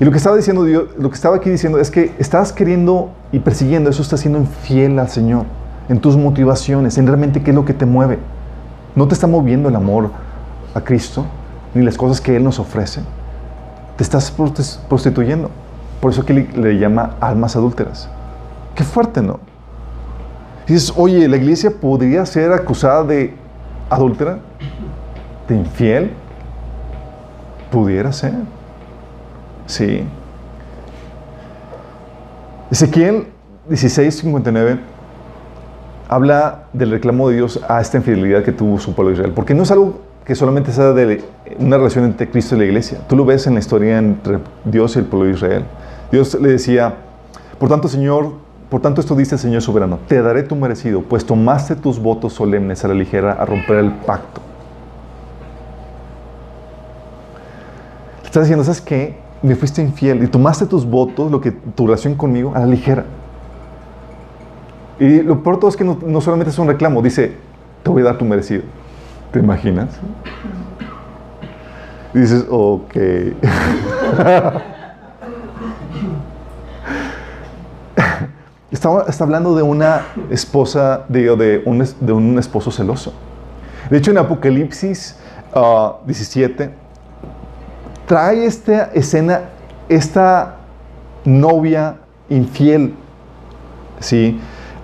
[0.00, 3.40] Y lo que estaba diciendo lo que estaba aquí diciendo es que estás queriendo y
[3.40, 5.44] persiguiendo, eso está siendo infiel al Señor,
[5.88, 8.18] en tus motivaciones, en realmente qué es lo que te mueve.
[8.94, 10.10] No te está moviendo el amor
[10.74, 11.24] a Cristo,
[11.74, 13.00] ni las cosas que Él nos ofrece.
[13.96, 14.30] Te estás
[14.88, 15.50] prostituyendo.
[16.00, 18.08] Por eso que le, llama almas adúlteras.
[18.74, 19.40] Qué fuerte, ¿no?
[20.66, 23.34] Dices, oye, la iglesia podría ser acusada de
[23.90, 24.38] adúltera,
[25.48, 26.12] de infiel.
[27.72, 28.34] Pudiera ser.
[29.66, 30.04] Sí.
[32.70, 33.26] Ezequiel
[33.68, 34.78] 16:59
[36.08, 39.32] habla del reclamo de Dios a esta infidelidad que tuvo su pueblo Israel.
[39.34, 41.22] Porque no es algo que solamente sea de
[41.58, 42.98] una relación entre Cristo y la iglesia.
[43.08, 45.64] Tú lo ves en la historia entre Dios y el pueblo de Israel.
[46.10, 46.94] Dios le decía,
[47.58, 48.32] por tanto, Señor,
[48.68, 52.34] por tanto esto dice el Señor soberano, te daré tu merecido, pues tomaste tus votos
[52.34, 54.40] solemnes a la ligera a romper el pacto.
[58.24, 59.16] Estás diciendo, ¿sabes qué?
[59.40, 63.04] Me fuiste infiel y tomaste tus votos, lo que tu relación conmigo, a la ligera.
[65.00, 67.32] Y lo peor todo es que no, solamente es un reclamo, dice,
[67.82, 68.62] te voy a dar tu merecido.
[69.32, 69.88] ¿Te imaginas?
[72.12, 72.96] dices, ok.
[78.72, 83.12] está, está, hablando de una esposa, de, de, un, de, un, esposo celoso.
[83.90, 85.16] De hecho, en Apocalipsis
[86.06, 86.70] 17, ah,
[88.06, 89.42] trae esta escena,
[89.88, 90.56] esta
[91.24, 91.96] novia
[92.28, 92.94] infiel,
[94.00, 94.40] ¿sí?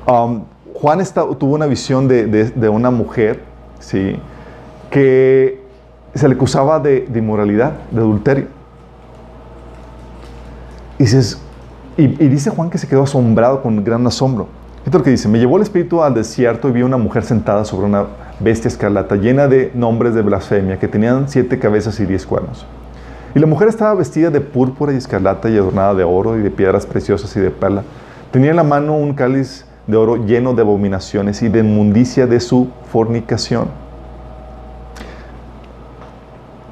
[0.07, 1.03] Um, Juan
[1.39, 3.41] tuvo una visión de, una mujer,
[3.81, 4.17] ¿sí?
[4.91, 5.63] Que
[6.15, 8.47] se le acusaba de, inmoralidad, de adulterio.
[10.99, 14.49] Y, dice Juan que se quedó asombrado con gran asombro.
[14.85, 17.87] Esto que dice, me llevó el espíritu al desierto y vi una mujer sentada sobre
[17.87, 18.05] una
[18.41, 22.67] bestia escarlata, llena de nombres de blasfemia, que tenían siete cabezas y diez cuernos.
[23.35, 26.51] Y la mujer estaba vestida de púrpura y escarlata y adornada de oro y de
[26.51, 27.83] piedras preciosas y de perla.
[28.31, 32.41] Tenía en la mano un cáliz de oro lleno de abominaciones y de inmundicia de
[32.41, 33.69] su fornicación.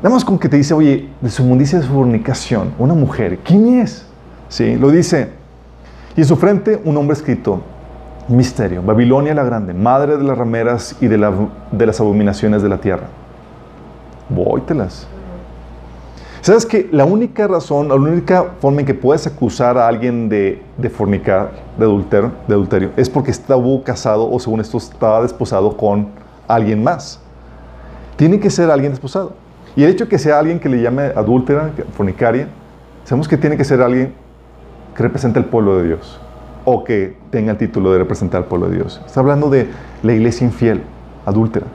[0.03, 3.38] Nada más con que te dice, oye, de su inmundicia de su fornicación, una mujer,
[3.44, 4.07] ¿quién es?
[4.48, 5.31] Sí, lo dice.
[6.16, 7.62] Y en su frente un hombre escrito,
[8.29, 12.79] misterio, Babilonia la grande, madre de las rameras y de, de las abominaciones de la
[12.79, 13.07] tierra.
[14.29, 15.07] Vóytelas.
[16.42, 20.61] ¿Sabes que la única razón, la única forma en que puedes acusar a alguien de,
[20.92, 26.09] fornicar, de adulterio, de adulterio, es porque estuvo casado o según esto estaba desposado con
[26.48, 27.20] alguien más?
[28.16, 29.35] Tiene que ser alguien desposado.
[29.76, 32.48] Y el hecho de que sea alguien que le llame adúltera, fornicaria,
[33.05, 34.12] sabemos que tiene que ser alguien
[34.96, 36.20] que represente el pueblo de Dios
[36.64, 39.00] o que tenga el título de representar al pueblo de Dios.
[39.07, 39.68] Está hablando de
[40.02, 40.83] la iglesia infiel,
[41.24, 41.66] adúltera.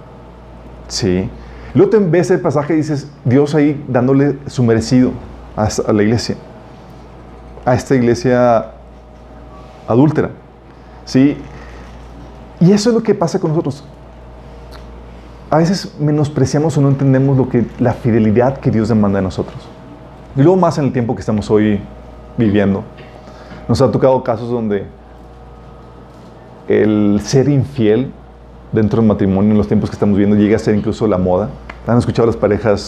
[0.90, 1.30] Sí.
[1.78, 5.12] Luego te ves el pasaje y dices, Dios ahí dándole su merecido
[5.56, 6.36] a, la iglesia,
[7.64, 8.72] a esta iglesia
[9.88, 10.32] adúltera.
[11.06, 11.38] ¿Sí?
[12.60, 13.84] Y eso es lo que pasa con nosotros.
[15.52, 19.70] A veces menospreciamos o no entendemos lo que, la fidelidad que Dios demanda de nosotros.
[20.36, 21.80] Y luego más en el tiempo que estamos hoy
[22.40, 22.84] viviendo.
[23.68, 24.88] Nos ha tocado casos donde
[26.68, 28.12] el ser infiel
[28.72, 31.50] dentro del matrimonio en los tiempos que estamos viviendo llega a ser incluso la moda.
[31.86, 32.82] ¿Han escuchado las parejas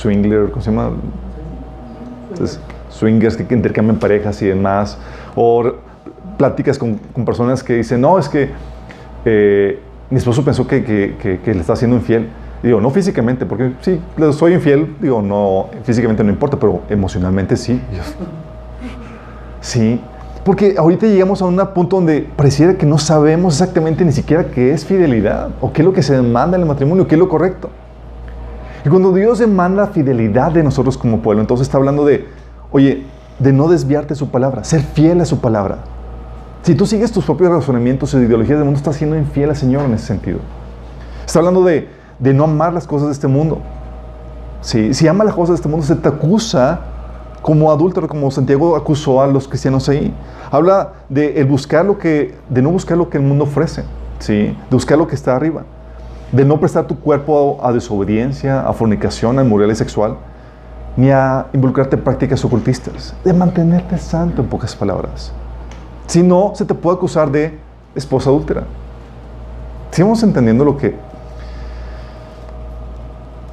[0.00, 0.92] swingler, ¿cómo se llama?
[2.88, 4.98] swingers que intercambian parejas y demás.
[5.34, 5.72] O
[6.36, 8.50] pláticas con, personas que dicen, no, es que
[9.24, 9.78] eh,
[10.08, 12.28] mi esposo pensó que, que, le está haciendo infiel.
[12.62, 14.00] digo, no físicamente, porque sí,
[14.32, 17.80] soy infiel, digo, no, físicamente no importa, pero emocionalmente sí.
[19.62, 20.00] Sí,
[20.50, 24.72] porque ahorita llegamos a un punto donde pareciera que no sabemos exactamente ni siquiera qué
[24.72, 27.28] es fidelidad o qué es lo que se demanda en el matrimonio, qué es lo
[27.28, 27.70] correcto.
[28.84, 32.26] Y cuando Dios demanda fidelidad de nosotros como pueblo, entonces está hablando de,
[32.72, 33.06] oye,
[33.38, 35.84] de no desviarte su palabra, ser fiel a su palabra.
[36.62, 39.84] Si tú sigues tus propios razonamientos e ideologías del mundo, estás siendo infiel al Señor
[39.84, 40.40] en ese sentido.
[41.24, 43.60] Está hablando de, de no amar las cosas de este mundo.
[44.62, 46.80] Si, si ama las cosas de este mundo, se te acusa
[47.42, 50.14] como adúltero, como Santiago acusó a los cristianos ahí.
[50.50, 53.84] Habla de el buscar lo que, de no buscar lo que el mundo ofrece,
[54.18, 54.34] ¿sí?
[54.34, 55.64] de buscar lo que está arriba,
[56.32, 60.16] de no prestar tu cuerpo a, desobediencia, a fornicación, a inmoralidad sexual,
[60.96, 65.32] ni a involucrarte en prácticas ocultistas, de mantenerte santo en pocas palabras.
[66.06, 67.58] Si no, se te puede acusar de
[67.94, 68.64] esposa adúltera.
[69.92, 70.94] Si vamos entendiendo lo que...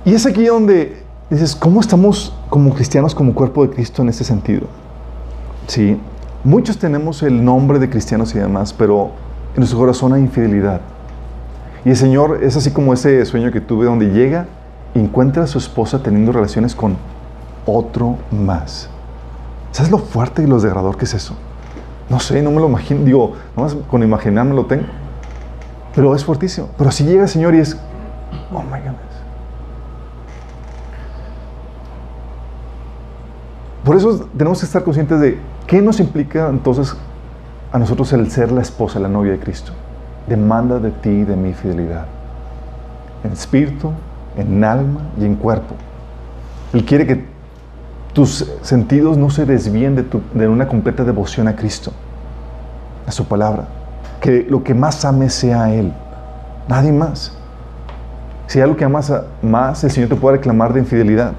[0.04, 4.24] Y es aquí donde dices, ¿cómo estamos como cristianos, como cuerpo de Cristo en ese
[4.24, 4.68] sentido?
[5.68, 6.00] Sí,
[6.44, 9.12] muchos tenemos el nombre de cristianos y demás, pero
[9.54, 10.82] en nuestro corazón hay infidelidad.
[11.84, 14.46] Y el Señor es así como ese sueño que tuve donde llega
[14.94, 16.98] y encuentra a su esposa teniendo relaciones con
[17.66, 18.90] otro más.
[19.72, 21.36] ¿Sabes lo fuerte y lo desgradador que es eso?
[22.10, 23.04] No sé, no me lo imagino.
[23.04, 24.86] Digo, nomás con imaginarme lo tengo.
[25.94, 26.70] Pero es fuertísimo.
[26.78, 27.78] Pero si llega el Señor y es,
[28.54, 28.96] oh my God.
[33.88, 36.94] Por eso tenemos que estar conscientes de qué nos implica entonces
[37.72, 39.72] a nosotros el ser la esposa, la novia de Cristo.
[40.28, 42.06] Demanda de ti y de mi fidelidad.
[43.24, 43.94] En espíritu,
[44.36, 45.74] en alma y en cuerpo.
[46.74, 47.24] Él quiere que
[48.12, 51.94] tus sentidos no se desvíen de, una completa devoción a Cristo,
[53.06, 53.70] a su palabra.
[54.20, 55.94] Que lo que más ames sea Él,
[56.68, 57.38] nadie más.
[58.48, 61.32] Si hay algo que amas más, el Señor te puede reclamar de infidelidad.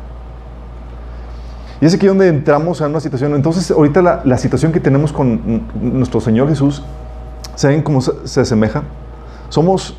[1.81, 3.35] Y es aquí donde entramos en una situación.
[3.35, 6.83] Entonces, ahorita la, situación que tenemos con nuestro Señor Jesús,
[7.55, 8.83] ¿saben cómo se, asemeja?
[9.49, 9.97] Somos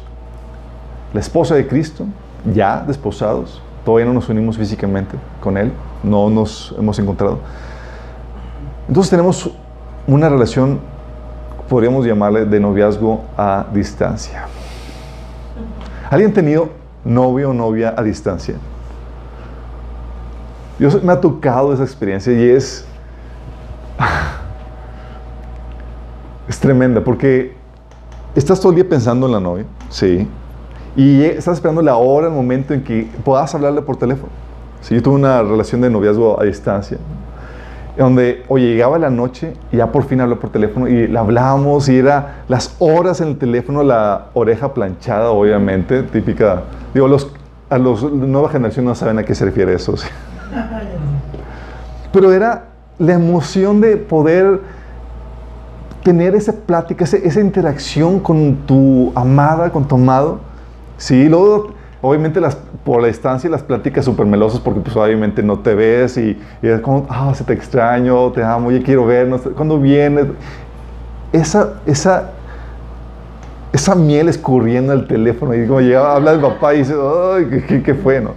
[1.13, 2.05] la esposa de Cristo,
[2.53, 3.61] ya desposados.
[3.85, 5.71] Todavía no nos unimos físicamente con Él,
[6.03, 7.39] no nos hemos encontrado.
[8.87, 9.49] Entonces tenemos
[10.05, 10.79] una relación,
[11.69, 14.47] podríamos llamarle de noviazgo a distancia.
[16.09, 16.69] ¿Alguien tenido
[17.05, 18.55] novio o novia a distancia?
[20.79, 22.85] Yo me ha tocado esa experiencia y es.
[26.47, 27.53] Es tremenda porque
[28.33, 30.27] estás todo el día pensando en la novia, sí,
[30.95, 34.31] y estás esperando la hora, el momento en que puedas hablarle por teléfono.
[34.81, 36.97] Sí, yo tuve una relación de noviazgo a distancia,
[37.97, 41.87] donde, oye, llegaba la noche y ya por fin habló por teléfono y le hablábamos
[41.89, 46.63] y era las horas en el teléfono, la oreja planchada, obviamente, típica.
[46.93, 47.31] Digo, los,
[47.69, 49.95] a los nueva generación no saben a qué se refiere eso.
[52.11, 52.65] Pero era
[52.97, 54.61] la emoción de poder
[56.03, 60.39] tener esa plática, esa, interacción con tu amada, con tu amado,
[60.99, 61.69] Sí, luego,
[62.01, 66.17] obviamente, las, por la distancia, las pláticas súper melosas, porque pues obviamente no te ves
[66.17, 70.25] y, y es como, ah, se te extraño, te amo, ya quiero vernos, ¿cuándo vienes?
[71.31, 72.31] Esa, esa,
[73.71, 77.81] esa miel escurriendo el teléfono y como llegaba, habla el papá y dice, ay, ¿qué,
[77.81, 78.31] qué fue, no?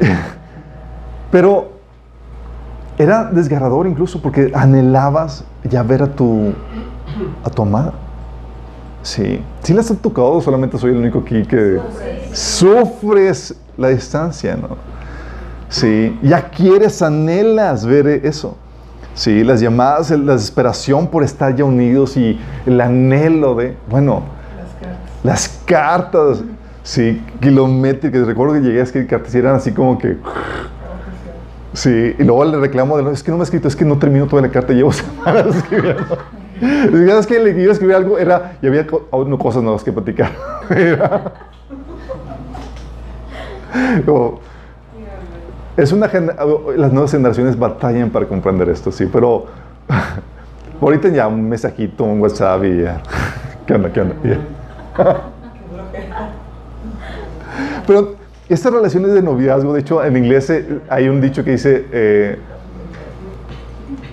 [1.30, 1.72] Pero
[2.98, 6.52] era desgarrador incluso porque anhelabas ya ver a tu,
[7.44, 7.92] a tu amada.
[9.02, 9.40] Sí.
[9.62, 11.80] ¿Sí las has tocado solamente soy el único aquí que
[12.32, 14.76] sufres la distancia, no?
[15.68, 16.18] Sí.
[16.22, 18.56] Ya quieres, anhelas ver eso.
[19.14, 24.22] Sí, las llamadas, la desesperación por estar ya unidos y el anhelo de, bueno,
[24.56, 26.44] las cartas, las cartas
[26.84, 28.26] sí, kilométricas.
[28.26, 30.18] Recuerdo que llegué a escribir cartas y eran así como que,
[31.78, 33.98] sí, y luego le reclamo de, es que no me ha escrito, es que no
[33.98, 36.18] termino toda la carta, llevo semanas escribiendo.
[36.60, 38.84] Es que le iba escribir algo, era, y había
[39.38, 40.32] cosas nuevas que platicar.
[45.76, 46.10] es una
[46.76, 49.46] las nuevas generaciones batallan para comprender esto, sí, pero
[50.80, 53.00] ahorita ya un mensajito, un WhatsApp y ya.
[53.66, 53.92] ¿Qué onda?
[53.92, 54.16] ¿Qué onda?
[57.86, 58.17] pero
[58.48, 62.38] estas relaciones de noviazgo, de hecho, en inglés eh, hay un dicho que dice eh,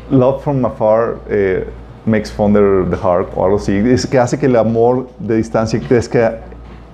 [0.09, 1.17] love from afar.
[1.29, 1.67] Eh,
[2.05, 5.79] makes fonder the heart o algo así, es que hace que el amor de distancia
[5.79, 6.41] crezca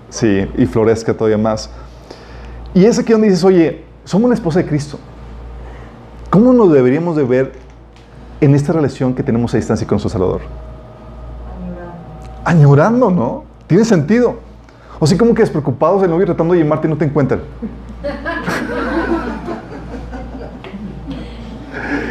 [0.10, 1.70] sí, y florezca todavía más.
[2.74, 4.98] Y es aquí donde dices, oye, somos la esposa de Cristo.
[6.30, 7.52] ¿Cómo nos deberíamos de ver
[8.40, 10.42] en esta relación que tenemos a distancia con nuestro Salvador?
[12.46, 13.10] Añorando.
[13.10, 13.44] Añorando, ¿no?
[13.68, 14.51] Tiene sentido.
[15.04, 17.42] O sea, como que despreocupados el novio tratando de llamarte y no te encuentran.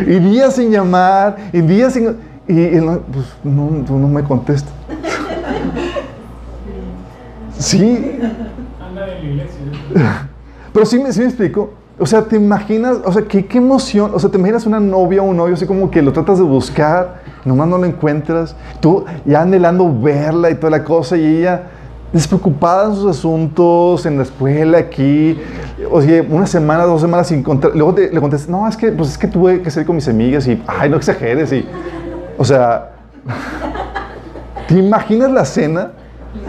[0.05, 2.17] y días sin llamar, y días sin...
[2.49, 4.73] Y él pues, no, no me contesta.
[7.61, 8.19] Sí.
[8.85, 10.29] Anda de la iglesia.
[10.73, 11.71] Pero sí, sí me explico.
[11.97, 14.11] O sea, te imaginas, o sea, qué, qué emoción.
[14.13, 16.45] O sea, te imaginas una novia o un novio así como que lo tratas de
[16.45, 18.57] buscar, nomás no lo encuentras.
[18.81, 21.71] Tú ya anhelando verla y toda la cosa y ella
[22.13, 25.39] despreocupada en sus asuntos, en la escuela, aquí.
[25.91, 27.75] O sea, una semana, dos semanas sin encontrar.
[27.75, 30.09] Luego te, le contestas, no, es que, pues es que tuve que salir con mis
[30.09, 31.53] amigas y, ay, no exageres.
[31.53, 31.67] Y,
[32.37, 32.91] o sea,
[34.67, 35.93] ¿te imaginas la cena?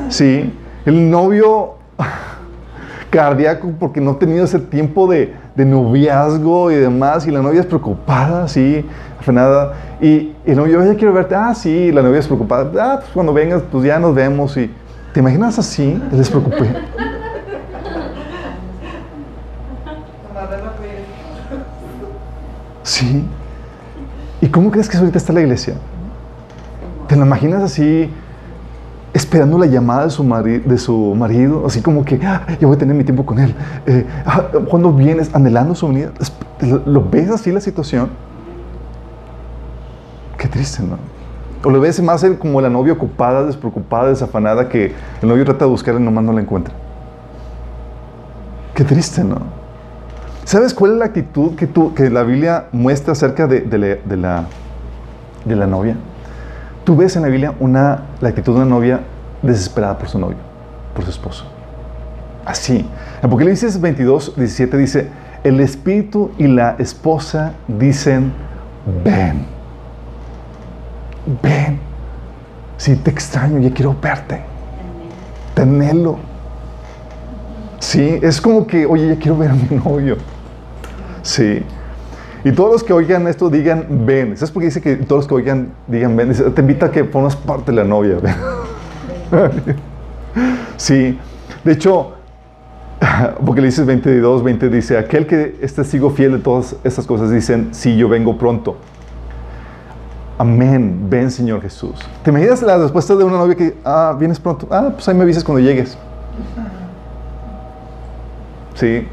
[0.09, 0.53] Sí,
[0.85, 1.75] el novio
[3.09, 7.67] cardíaco porque no ha tenido ese tiempo de, noviazgo y demás, y la novia es
[7.67, 8.83] preocupada, sí,
[9.19, 13.11] afanada, y el novio, ya quiero verte, ah, sí, la novia es preocupada, ah, pues
[13.13, 14.71] cuando vengas, pues ya nos vemos, y
[15.13, 16.01] ¿te imaginas así?
[16.11, 16.73] Les preocupé.
[22.83, 23.25] Sí.
[24.41, 25.75] ¿Y cómo crees que ahorita está la iglesia?
[27.07, 28.09] ¿Te la imaginas así,
[29.13, 31.65] esperando la llamada de su, de su marido?
[31.65, 33.53] Así como que, ah, yo voy a tener mi tiempo con él.
[33.85, 36.11] Eh, ah, cuando vienes anhelando su unidad,
[36.85, 38.09] ¿lo ves así la situación?
[40.37, 41.10] Qué triste, ¿no?
[41.63, 45.71] O lo ves más como la novia ocupada, despreocupada, desafanada, que el novio trata de
[45.71, 46.73] buscarla y nomás no la encuentra.
[48.73, 49.37] Qué triste, ¿no?
[50.43, 53.65] ¿Sabes cuál es la actitud que, tú, que la Biblia muestra acerca de,
[54.17, 54.45] la,
[55.45, 55.95] de la novia?
[56.83, 59.01] Tú ves en la Biblia una, la actitud de una novia
[59.41, 60.37] desesperada por su novio,
[60.95, 61.45] por su esposo.
[62.45, 62.87] Así.
[63.21, 65.07] Apocalipsis 22, 17 dice,
[65.43, 68.33] el espíritu y la esposa dicen,
[69.03, 69.45] ven,
[71.41, 71.79] ven.
[72.77, 74.41] Si te extraño, ya quiero verte.
[75.53, 76.17] Tenelo.
[77.79, 80.17] Sí, es como que, oye, ya quiero ver a mi novio.
[81.21, 81.63] Sí.
[82.43, 84.35] Y todos los que oigan esto digan ven.
[84.35, 86.33] ¿Sabes por qué dice que todos los que oigan digan ven?
[86.33, 88.17] te invita a que formas parte de la novia.
[90.77, 91.19] sí.
[91.63, 92.13] De hecho,
[93.45, 97.31] porque le dices 22, 20 dice, aquel que es testigo fiel de todas estas cosas
[97.31, 98.77] dicen, sí, yo vengo pronto.
[100.41, 101.99] Amén, ven Señor Jesús.
[102.23, 104.67] ¿Te imaginas la respuesta de una novia que, ah, vienes pronto?
[104.71, 105.97] Ah, pues ahí me avisas cuando llegues.
[108.73, 109.07] Sí,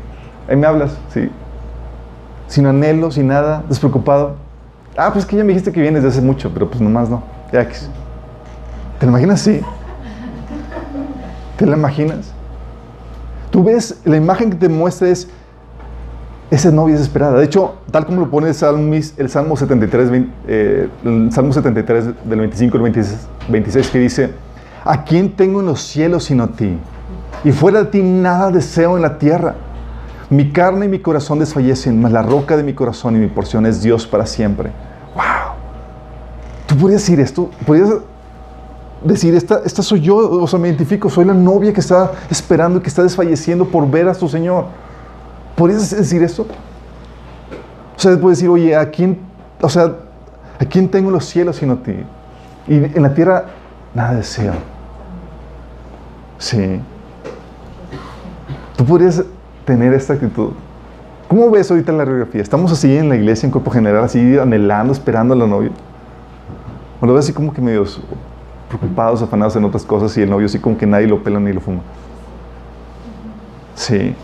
[0.49, 1.29] ahí me hablas, sí
[2.49, 4.37] sin anhelo, sin nada, despreocupado.
[4.97, 7.23] Ah, pues que ya me dijiste que vienes de hace mucho, pero pues nomás no.
[7.53, 7.69] Ya.
[7.69, 9.61] ¿Te lo imaginas así?
[11.57, 12.33] ¿Te la imaginas?
[13.51, 15.29] Tú ves, la imagen que te muestra es
[16.51, 17.39] esa novia desesperada.
[17.39, 20.11] De hecho, tal como lo pone el, Salmo 73,
[20.47, 24.31] eh, el Salmo 73 del 25 al 26, 26, que dice,
[24.85, 26.79] ¿a quién tengo en los cielos sino a ti?
[27.45, 29.55] Y fuera de ti nada deseo en la tierra.
[30.31, 33.65] Mi carne y mi corazón desfallecen, mas la roca de mi corazón y mi porción
[33.67, 34.71] es Dios para siempre.
[35.15, 35.55] ¡Wow!
[36.67, 37.91] Tú podrías decir esto, podrías
[39.03, 42.79] decir, esta, esta soy yo, o sea, me identifico, soy la novia que está esperando
[42.79, 44.67] y que está desfalleciendo por ver a su Señor.
[45.59, 46.47] ¿Podrías decir esto?
[47.97, 49.19] O sea, puedes decir, oye, ¿a quién,
[49.61, 49.93] o sea,
[50.61, 51.97] ¿a quién tengo los cielos sino a ti?
[52.69, 53.47] Y en la tierra
[53.93, 54.53] nada deseo.
[56.39, 56.81] Sí.
[58.77, 59.25] Tú podrías
[59.65, 60.51] tener esta actitud.
[61.27, 62.41] ¿Cómo ves ahorita la radiografía?
[62.41, 65.71] ¿Estamos así en la iglesia, en cuerpo general, así anhelando, esperando a la novia?
[67.01, 67.85] ¿O lo ves así como que medio
[68.69, 71.53] preocupados, afanados en otras cosas y el novio así como que nadie lo pela ni
[71.53, 71.81] lo fuma?
[73.75, 74.15] Sí.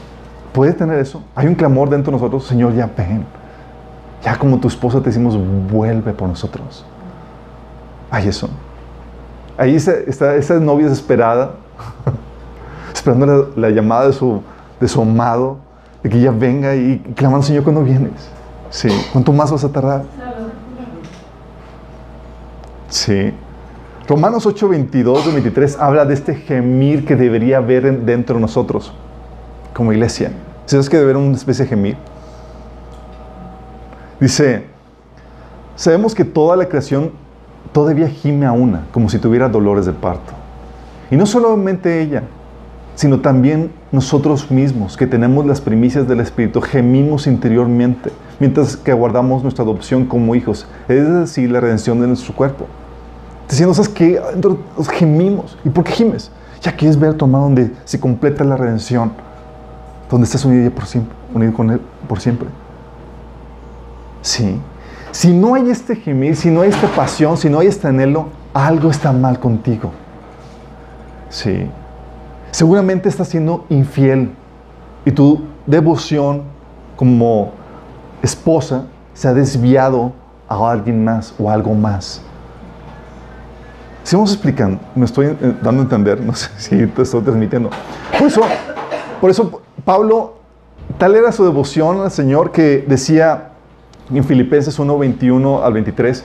[0.54, 1.20] ¿Puede tener eso?
[1.34, 3.26] Hay un clamor dentro de nosotros, Señor, ya ven.
[4.22, 5.36] Ya como tu esposa te decimos,
[5.68, 6.86] vuelve por nosotros.
[8.08, 8.48] Hay eso.
[9.58, 11.56] Ahí está esa novia desesperada,
[12.94, 14.42] esperando la, la llamada de su,
[14.78, 15.58] de amado,
[16.04, 18.30] de que ella venga y clamando, Señor, ¿cuándo vienes?
[18.70, 20.04] Sí, ¿cuánto más vas a tardar?
[22.88, 23.34] Sí.
[24.06, 28.92] Romanos 8, 22 23 habla de este gemir que debería haber dentro de nosotros,
[29.74, 30.32] como iglesia.
[30.66, 31.96] ¿Sabes que debe una especie de gemir?
[34.18, 34.64] Dice,
[35.76, 37.10] sabemos que toda la creación
[37.72, 40.32] todavía gime a una, como si tuviera dolores de parto.
[41.10, 42.22] Y no solamente ella,
[42.94, 49.42] sino también nosotros mismos, que tenemos las primicias del Espíritu, gemimos interiormente, mientras que aguardamos
[49.42, 52.66] nuestra adopción como hijos, es decir, la redención de nuestro cuerpo.
[53.48, 54.20] Diciendo, ¿sabes qué?
[54.76, 55.58] Nos gemimos.
[55.64, 56.30] ¿Y por qué gimes?
[56.62, 59.12] Ya quieres ver tu donde se completa la redención,
[60.10, 62.48] donde estás unido, por siempre, unido con Él por siempre.
[64.22, 64.60] Sí.
[65.12, 68.28] Si no hay este gemir, si no hay esta pasión, si no hay este anhelo,
[68.52, 69.92] algo está mal contigo.
[71.28, 71.68] Sí.
[72.50, 74.30] Seguramente estás siendo infiel
[75.04, 76.42] y tu devoción
[76.96, 77.52] como
[78.22, 80.12] esposa se ha desviado
[80.48, 82.20] a alguien más o algo más.
[84.02, 87.70] Si vamos explicando, me estoy eh, dando a entender, no sé si te estoy transmitiendo.
[88.18, 88.42] Por eso,
[89.20, 90.34] por eso Pablo,
[90.98, 93.50] tal era su devoción al Señor que decía
[94.12, 96.24] en Filipenses 1, 21 al 23,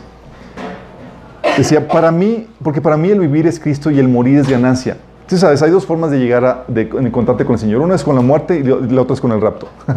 [1.57, 4.97] decía, para mí, porque para mí el vivir es Cristo y el morir es ganancia.
[5.27, 7.81] Tú sabes, hay dos formas de llegar a de, encontrarte con el Señor.
[7.81, 9.69] Una es con la muerte y la otra es con el rapto.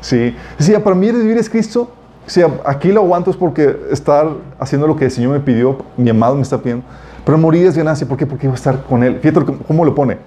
[0.00, 0.34] sí.
[0.56, 1.90] Decía, para mí vivir es Cristo.
[2.26, 4.28] Sí, aquí lo aguanto es porque estar
[4.60, 6.84] haciendo lo que el Señor me pidió, mi amado me está pidiendo.
[7.24, 8.06] Pero morir es ganancia.
[8.06, 8.26] ¿Por qué?
[8.26, 9.18] Porque voy a estar con Él.
[9.20, 10.18] Fíjate cómo lo pone.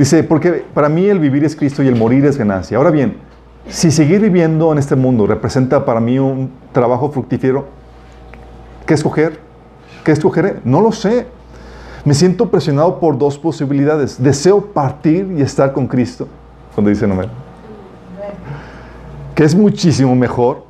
[0.00, 2.78] Dice, porque para mí el vivir es Cristo y el morir es ganancia.
[2.78, 3.18] Ahora bien,
[3.68, 7.66] si seguir viviendo en este mundo representa para mí un trabajo fructífero,
[8.86, 9.38] ¿qué escoger?
[10.02, 10.56] ¿Qué escogeré?
[10.64, 11.26] No lo sé.
[12.06, 14.22] Me siento presionado por dos posibilidades.
[14.22, 16.26] Deseo partir y estar con Cristo,
[16.74, 17.20] cuando dice no
[19.34, 20.64] que es muchísimo mejor,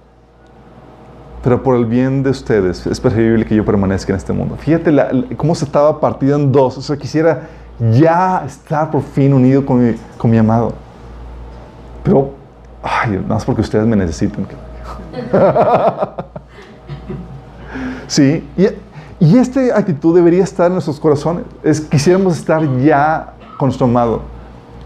[1.45, 4.57] pero por el bien de ustedes es preferible que yo permanezca en este mundo.
[4.57, 4.93] Fíjate
[5.37, 6.79] cómo se estaba partido en dos.
[6.79, 7.49] O sea, quisiera
[7.93, 9.97] ya estar por fin unido con
[10.31, 10.75] mi, amado.
[12.03, 12.33] Pero,
[12.83, 14.47] ay, más porque ustedes me necesitan.
[18.07, 18.67] sí, y
[19.21, 21.45] y esta actitud debería estar en nuestros corazones.
[21.63, 24.23] Es, quisiéramos estar ya con nuestro amado.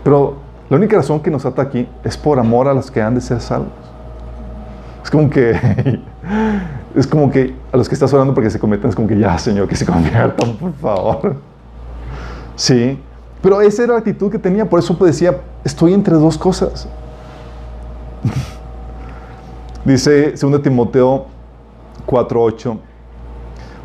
[0.02, 0.38] Pero
[0.68, 3.20] la única razón que nos ata aquí es por amor a los que han de
[3.20, 3.70] ser salvos.
[5.04, 5.56] Es como que,
[6.96, 9.38] es como que a los que estás orando porque se cometen, es como que ya,
[9.38, 11.36] Señor, que se conviertan, por favor.
[12.56, 12.98] Sí,
[13.42, 16.88] pero esa era la actitud que tenía, por eso decía, estoy entre dos cosas.
[19.84, 21.26] Dice 2 Timoteo
[22.06, 22.78] 4:8.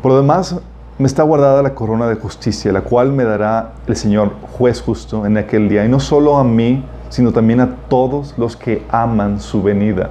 [0.02, 0.56] Por lo demás,
[0.98, 5.26] me está guardada la corona de justicia, la cual me dará el Señor, juez justo,
[5.26, 5.84] en aquel día.
[5.84, 10.10] Y no solo a mí, sino también a todos los que aman su venida.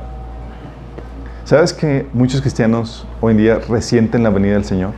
[1.43, 4.91] ¿Sabes que muchos cristianos hoy en día resienten la venida del Señor?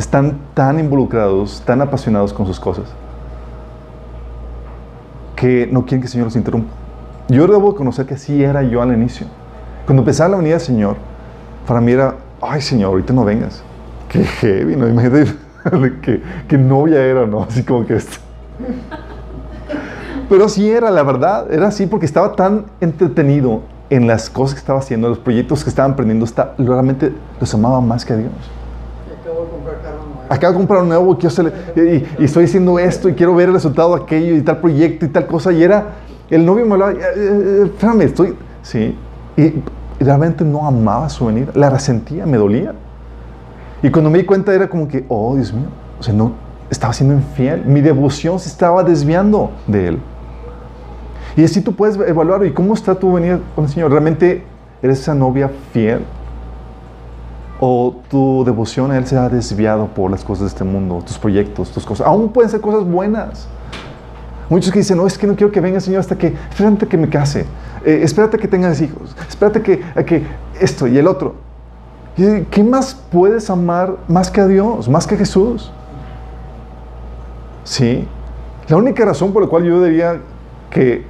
[0.00, 2.86] Están tan involucrados, tan apasionados con sus cosas,
[5.36, 6.72] que no quieren que el Señor los interrumpa.
[7.28, 9.26] Yo debo conocer que así era yo al inicio.
[9.84, 10.96] Cuando empezaba la venida del Señor,
[11.66, 13.62] para mí era ay Señor, ahorita no vengas.
[14.08, 14.88] Qué heavy, ¿no?
[14.88, 15.34] Imagínate
[16.02, 17.42] que, que novia era, ¿no?
[17.42, 18.16] Así como que esto.
[20.30, 24.60] Pero sí era, la verdad, era así porque estaba tan entretenido en las cosas que
[24.60, 28.32] estaba haciendo, los proyectos que estaban aprendiendo, está, realmente los amaba más que a Dios.
[29.20, 30.19] Acabo de comprar carro nuevo.
[30.30, 33.96] Acabo de comprar un nuevo y, y, estoy haciendo esto y quiero ver el resultado
[33.96, 35.50] de aquello y tal proyecto y tal cosa.
[35.50, 35.88] Y era,
[36.30, 38.96] el novio me hablaba, eh, eh, espérame, estoy, sí.
[39.36, 39.54] Y
[39.98, 42.74] realmente no amaba su venida, la resentía, me dolía.
[43.82, 45.66] Y cuando me di cuenta era como que, oh Dios mío,
[45.98, 46.30] o sea, no,
[46.70, 49.98] estaba siendo infiel, mi devoción se estaba desviando de Él.
[51.36, 53.90] Y así tú puedes evaluar, ¿y cómo está tu venida con el Señor?
[53.90, 54.44] ¿Realmente
[54.80, 56.04] eres esa novia fiel?
[57.60, 61.18] O tu devoción a Él se ha desviado por las cosas de este mundo, tus
[61.18, 62.06] proyectos, tus cosas.
[62.06, 63.46] Aún pueden ser cosas buenas.
[64.48, 66.88] Muchos que dicen, no, es que no quiero que venga el Señor hasta que, espérate
[66.88, 67.46] que me case,
[67.84, 70.26] eh, espérate que tengas hijos, espérate que,
[70.58, 71.34] esto y el otro.
[72.50, 75.70] ¿Qué más puedes amar más que a Dios, más que a Jesús?
[77.64, 78.06] Sí.
[78.68, 80.20] La única razón por la cual yo diría
[80.70, 81.04] que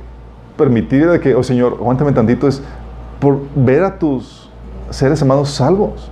[0.56, 2.62] permitir que, oh Señor, aguántame tantito, es
[3.18, 4.50] por ver a tus
[4.90, 6.09] seres amados salvos.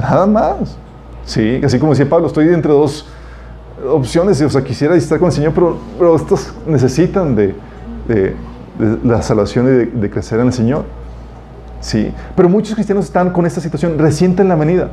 [0.00, 0.76] Nada más.
[1.24, 3.06] Sí, así como decía Pablo, estoy entre dos
[3.88, 7.54] opciones, o sea, quisiera estar con el Señor, pero, pero estos necesitan de,
[9.04, 10.84] la salvación y de, crecer en el Señor.
[11.80, 14.90] Sí, pero muchos cristianos están con esta situación, resienten la venida.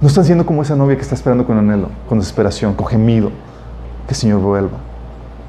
[0.00, 3.30] No están siendo como esa novia que está esperando con anhelo, con desesperación, con gemido,
[4.06, 4.78] que el Señor vuelva.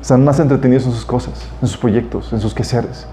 [0.01, 3.05] Están más entretenidos en sus cosas, en sus proyectos, en sus quehaceres.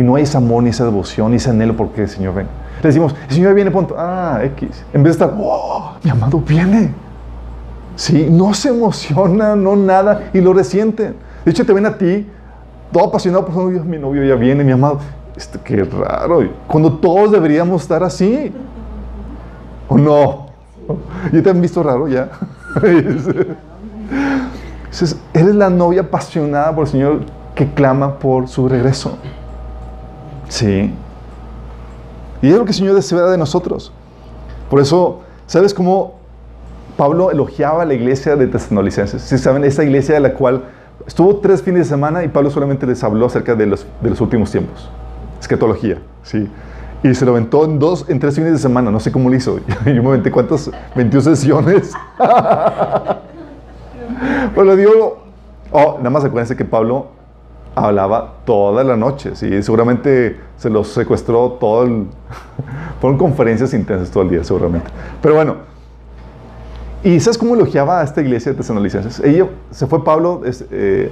[0.00, 2.48] Y no hay ese amor, ni esa devoción, ni ese anhelo porque el Señor venga.
[2.82, 3.94] Le decimos, el Señor viene, punto.
[3.98, 4.82] Ah, X.
[4.94, 6.94] En vez de estar, oh, mi amado viene.
[7.96, 11.16] Sí, no se emociona, no nada, y lo resienten.
[11.44, 12.26] De hecho, te ven a ti,
[12.90, 15.00] todo apasionado por su novio, mi novio ya viene, mi amado.
[15.36, 16.48] Este, qué raro.
[16.66, 18.50] Cuando todos deberíamos estar así.
[19.86, 20.46] ¿O no?
[21.30, 22.30] ¿Ya te han visto raro ya?
[25.34, 27.20] eres la novia apasionada por el Señor
[27.54, 29.18] que clama por su regreso.
[30.50, 30.92] Sí.
[32.42, 33.92] Y es lo que el Señor desea de nosotros.
[34.68, 36.14] Por eso, ¿sabes cómo
[36.96, 39.22] Pablo elogiaba a la iglesia de Tesalonicenses?
[39.22, 40.64] Si saben, esa iglesia de la cual
[41.06, 43.86] estuvo tres fines de semana y Pablo solamente les habló acerca de los,
[44.20, 44.90] últimos tiempos.
[45.40, 46.48] Escatología, sí.
[47.02, 48.90] Y se lo aventó en dos, en tres fines de semana.
[48.90, 49.58] No sé cómo lo hizo.
[49.86, 51.92] Yo me aventé cuántas, 21 sesiones.
[54.54, 55.22] Bueno, digo,
[55.70, 57.06] oh, nada más acuérdense que Pablo
[57.74, 59.62] hablaba toda la noche, ¿sí?
[59.62, 62.06] seguramente se los secuestró todo el...
[63.00, 64.90] Fueron conferencias intensas todo el día, seguramente.
[65.22, 65.56] Pero bueno,
[67.02, 69.20] ¿y sabes cómo elogiaba a esta iglesia de tesanolicenses?
[69.20, 71.10] Ella, se fue Pablo eh,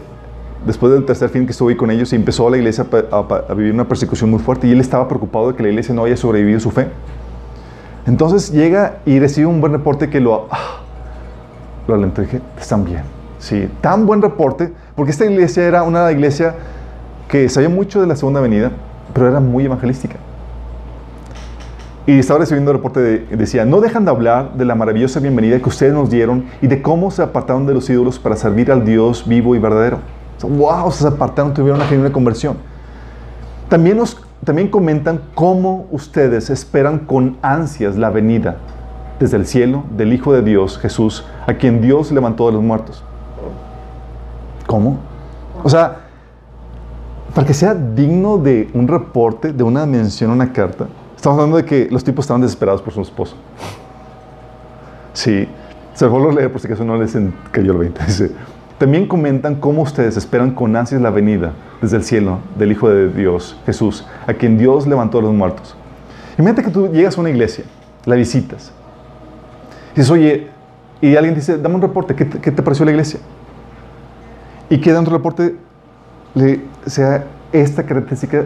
[0.67, 3.73] después del tercer fin que estuvo ahí con ellos y empezó la iglesia a, vivir
[3.73, 6.61] una persecución muy fuerte y él estaba preocupado de que la iglesia no haya sobrevivido
[6.61, 6.89] su fe.
[8.07, 10.49] Entonces llega y recibe un buen reporte que lo...
[10.51, 10.81] Ah,
[11.87, 13.18] lo alentó y dije, están bien.
[13.39, 16.55] Sí, tan buen reporte, porque esta iglesia era una iglesia
[17.29, 18.73] que sabía mucho de la segunda venida,
[19.15, 20.17] pero era muy evangelística.
[22.07, 25.59] Y estaba recibiendo el reporte, de, decía, no dejan de hablar de la maravillosa bienvenida
[25.59, 28.85] que ustedes nos dieron y de cómo se apartaron de los ídolos para servir al
[28.85, 29.99] Dios vivo y verdadero.
[30.43, 32.57] wow, se apartaron, tuvieron una genuina conversión.
[33.69, 38.57] También, nos, también comentan cómo ustedes esperan con ansias la venida
[39.21, 43.05] desde el cielo del Hijo de Dios, Jesús, a quien Dios levantó de los muertos.
[44.69, 44.99] ¿Cómo?
[45.65, 45.97] O sea,
[47.35, 51.65] para que sea digno de un reporte, de una mención, una carta, estamos hablando de
[51.65, 53.35] que los tipos estaban desesperados por su esposo.
[55.15, 55.49] Sí,
[55.95, 57.17] se lo a leer por si acaso no les
[57.51, 58.05] cayó el 20.
[58.05, 58.31] Dice,
[58.77, 63.09] también comentan cómo ustedes esperan con ansias la venida desde el cielo del Hijo de
[63.09, 65.75] Dios, Jesús, a quien Dios levantó de los muertos.
[66.37, 67.65] Imagínate que tú llegas a una iglesia,
[68.05, 68.71] la visitas,
[69.95, 70.49] y dices, oye,
[71.01, 73.21] y alguien dice, dame un reporte, ¿qué te, qué te pareció la iglesia?
[74.71, 75.57] Y que dentro del reporte
[76.35, 78.45] le sea esta característica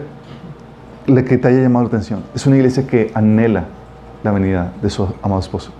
[1.07, 2.23] la que te haya llamado la atención.
[2.35, 3.65] Es una iglesia que anhela
[4.23, 5.73] la venida de su amado esposo.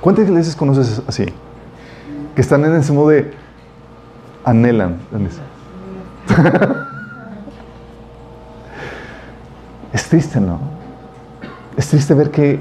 [0.00, 1.26] ¿Cuántas iglesias conoces así?
[2.34, 3.30] Que están en ese modo de
[4.44, 4.96] anhelan.
[9.92, 10.58] es triste, ¿no?
[11.76, 12.58] Es triste ver que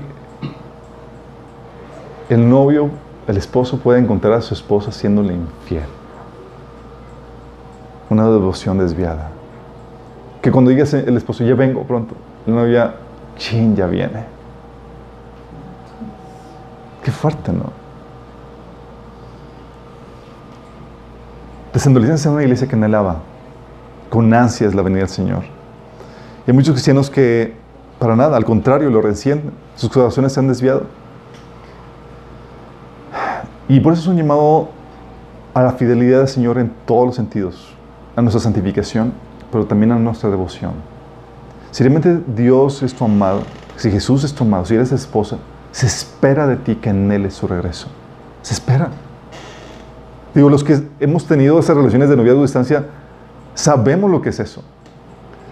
[2.28, 2.89] el novio,
[3.28, 5.86] el esposo puede encontrar a su esposa siéndole infiel
[8.09, 9.29] una devoción desviada.
[10.41, 12.95] Que cuando digas el esposo, ya vengo pronto, el novio ya,
[13.37, 14.25] chin, ya viene.
[17.03, 17.71] Qué fuerte, ¿no?
[21.73, 23.17] Descentralizan en una iglesia que anhelaba
[24.09, 25.43] con ansias la venida del Señor.
[26.45, 27.55] Y hay muchos cristianos que,
[27.99, 29.51] para nada, al contrario, lo resienten.
[29.75, 30.83] Sus corazones se han desviado.
[33.67, 34.69] Y por eso es un llamado
[35.53, 37.74] a la fidelidad del Señor en todos los sentidos
[38.16, 39.13] a nuestra santificación,
[39.51, 40.74] pero también a nuestra devoción.
[41.72, 43.41] Si realmente Dios es tu amado,
[43.76, 45.38] si Jesús es tu amado, si eres esposa,
[45.72, 47.88] se espera de ti que anheles su regreso.
[48.41, 48.89] Se espera.
[50.34, 52.86] Digo, los que hemos tenido esas relaciones de noviazgo a distancia,
[53.53, 54.63] sabemos lo que es eso.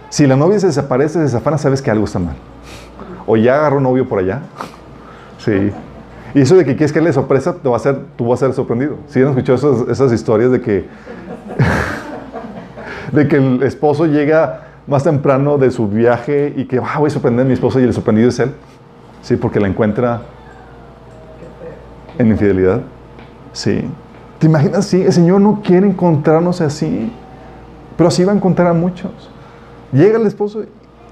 [0.08, 2.36] Si la novia se desaparece, se desafana, sabes que algo está mal.
[3.26, 4.42] O ya agarró novio por allá.
[5.38, 5.72] Sí.
[6.34, 8.46] Y eso de que quieres que le sorpresa, te va a hacer, tú vas a
[8.46, 8.96] ser sorprendido.
[9.08, 10.88] Si han escuchado esas, esas historias de que
[13.12, 17.10] de que el esposo llega más temprano de su viaje y que ah, voy a
[17.10, 18.52] sorprender a mi esposa y el sorprendido es él.
[19.22, 20.22] Sí, porque la encuentra
[22.18, 22.82] en infidelidad.
[23.52, 23.84] Sí.
[24.38, 24.84] ¿Te imaginas?
[24.84, 27.10] Sí, el Señor no quiere encontrarnos así,
[27.96, 29.30] pero así va a encontrar a muchos.
[29.92, 30.64] Llega el esposo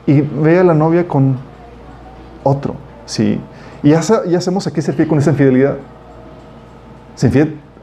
[0.06, 1.36] y ve a la novia con
[2.42, 2.74] otro.
[3.06, 3.40] Sí.
[3.82, 5.76] Y hacemos aquí se con esa infidelidad.
[7.14, 7.30] Se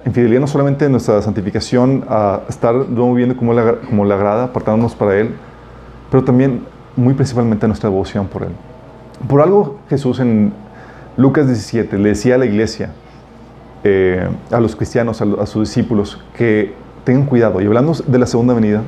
[0.05, 4.95] infidelidad no solamente en nuestra santificación, a estar viviendo como la, como la agrada, apartándonos
[4.95, 5.35] para Él,
[6.09, 8.51] pero también muy principalmente nuestra devoción por Él.
[9.27, 10.53] Por algo Jesús en
[11.17, 12.91] Lucas 17 le decía a la iglesia,
[13.83, 16.73] eh, a los cristianos, a, sus discípulos, que
[17.03, 17.61] tengan cuidado.
[17.61, 18.83] Y hablando de la segunda venida,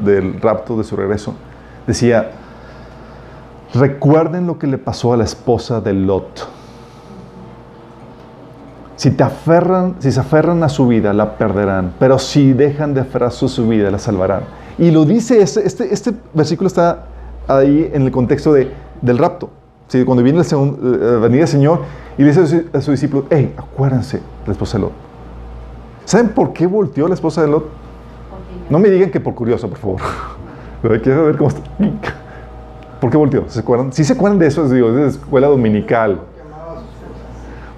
[0.00, 1.34] del rapto, de su regreso,
[1.86, 2.30] decía,
[3.74, 6.48] recuerden lo que le pasó a la esposa de Lot.
[8.96, 11.94] Si, te aferran, si se aferran a su vida, la perderán.
[11.98, 14.42] Pero si dejan de aferrarse a su vida, la salvarán.
[14.78, 17.06] Y lo dice, este, este, este versículo está
[17.48, 18.70] ahí en el contexto de,
[19.02, 19.50] del rapto.
[19.88, 20.04] ¿sí?
[20.04, 21.80] Cuando viene eh, venida del Señor
[22.16, 24.92] y dice a sus discípulos, hey, acuérdense, la esposa de Lot.
[26.04, 27.64] ¿Saben por qué volteó la esposa de Lot?
[28.70, 30.00] No me digan que por curioso, por favor.
[31.02, 31.62] Quiero ver cómo está.
[33.00, 33.44] ¿Por qué volteó?
[33.48, 33.92] ¿Se acuerdan?
[33.92, 36.20] Si se acuerdan de eso, digo, es de escuela dominical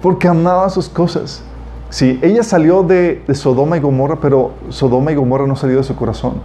[0.01, 1.43] porque amaba sus cosas.
[1.89, 5.95] Sí, ella salió de, Sodoma y Gomorra, pero Sodoma y Gomorra no salió de su
[5.95, 6.35] corazón.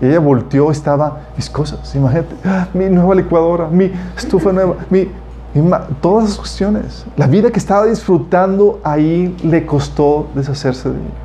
[0.00, 2.68] ella volteó, estaba mis cosas, imagínate, ¡ah!
[2.74, 5.08] mi nueva licuadora, mi estufa nueva, mi,
[6.02, 7.06] todas esas cuestiones.
[7.16, 11.24] La vida que estaba disfrutando ahí le costó deshacerse de ella.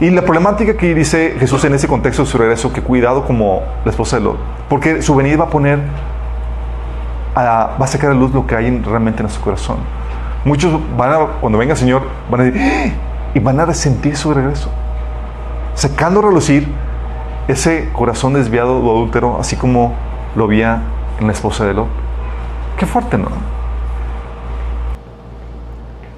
[0.00, 3.60] Y la problemática que dice Jesús en ese contexto de su regreso, que cuidado como
[3.84, 4.36] la esposa de Lot,
[4.70, 5.80] porque su venida va a poner,
[7.36, 9.99] va a sacar a luz lo que hay realmente en su corazón.
[10.44, 12.90] Muchos van a, cuando venga el Señor, van a decir, ¡Ah!",
[13.34, 14.70] y van a resentir su regreso,
[15.74, 16.66] sacando a relucir
[17.48, 19.92] ese corazón desviado o adúltero, así como
[20.34, 20.82] lo había
[21.18, 21.88] en la esposa de Lot.
[22.78, 23.28] Qué fuerte, ¿no?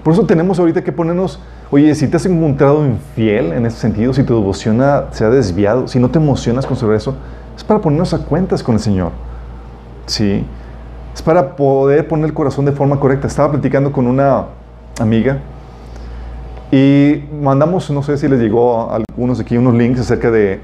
[0.02, 4.12] Por eso tenemos ahorita que ponernos, oye, si te has encontrado infiel en ese sentido,
[4.12, 7.14] si tu devoción se ha desviado, si no te emocionas con su regreso,
[7.56, 9.12] es para ponernos a cuentas con el Señor.
[10.06, 10.44] Sí.
[11.14, 13.26] Es para poder poner el corazón de forma correcta.
[13.26, 14.46] Estaba platicando con una
[15.00, 15.38] amiga
[16.74, 20.62] y mandamos, no sé si les llegó a algunos aquí unos links acerca de,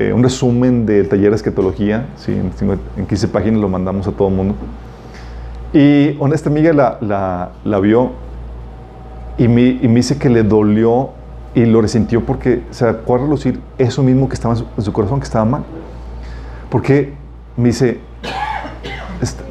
[0.00, 2.06] eh, un resumen del taller de escatología.
[2.16, 4.56] Sí, en, 15 páginas lo mandamos a todo el mundo.
[5.72, 8.10] Y esta amiga la, la, vio
[9.36, 11.10] y me, y me, dice que le dolió
[11.54, 14.92] y lo resintió porque se acuerda lucir eso mismo que estaba en su, en su
[14.92, 15.62] corazón, que estaba mal.
[16.68, 17.12] Porque
[17.56, 18.00] me dice,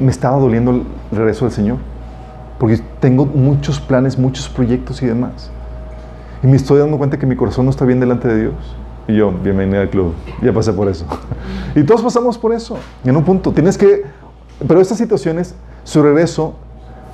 [0.00, 1.78] me estaba doliendo el regreso del Señor.
[2.58, 5.50] Porque tengo muchos planes, muchos proyectos y demás.
[6.42, 8.54] Y me estoy dando cuenta que mi corazón no está bien delante de Dios.
[9.06, 10.14] Y yo, bienvenida al club.
[10.42, 11.06] Ya pasé por eso.
[11.74, 12.78] y todos pasamos por eso.
[13.04, 13.52] En un punto.
[13.52, 14.04] Tienes que...
[14.66, 15.54] Pero estas situaciones,
[15.84, 16.54] su regreso,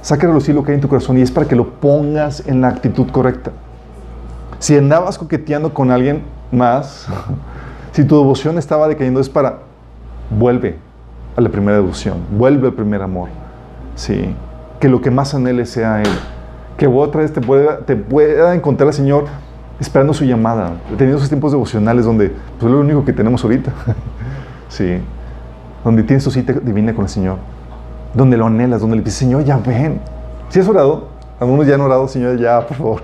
[0.00, 2.46] saca a relucir lo que hay en tu corazón y es para que lo pongas
[2.46, 3.52] en la actitud correcta.
[4.58, 7.06] Si andabas coqueteando con alguien más,
[7.92, 9.60] si tu devoción estaba decayendo, es para...
[10.30, 10.78] Vuelve,
[11.36, 13.28] a la primera devoción, vuelve al primer amor.
[13.94, 14.34] Sí,
[14.80, 16.08] que lo que más anhele sea Él.
[16.76, 19.26] Que otra vez te pueda, te pueda encontrar al Señor
[19.78, 23.72] esperando su llamada, teniendo esos tiempos devocionales donde pues, es lo único que tenemos ahorita.
[24.68, 24.98] sí,
[25.84, 27.36] donde tienes tu cita divina con el Señor,
[28.14, 30.00] donde lo anhelas, donde le dices, Señor, ya ven.
[30.48, 31.08] Si has orado,
[31.40, 33.02] algunos ya han orado, Señor, ya, por favor.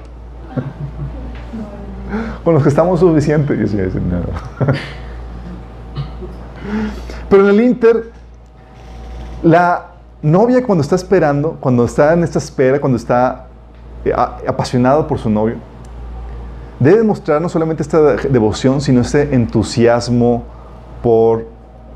[2.45, 3.73] con los que estamos suficientes.
[7.29, 8.11] Pero en el Inter,
[9.43, 9.87] la
[10.23, 13.47] novia cuando está esperando, cuando está en esta espera, cuando está
[14.05, 14.13] eh,
[14.47, 15.57] apasionado por su novio,
[16.79, 20.45] debe mostrar no solamente esta devoción, sino este entusiasmo
[21.03, 21.47] por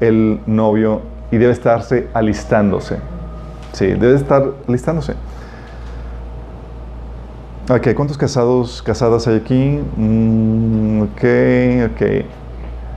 [0.01, 2.99] el novio y debe estarse alistándose.
[3.73, 5.15] Sí, debe estar alistándose.
[7.71, 9.81] Ok, ¿cuántos casados, casadas hay aquí?
[9.97, 12.25] Mm, ok, ok.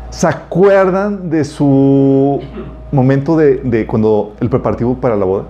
[0.10, 2.42] ¿Se acuerdan de su
[2.92, 5.44] momento de, cuando el preparativo para la boda?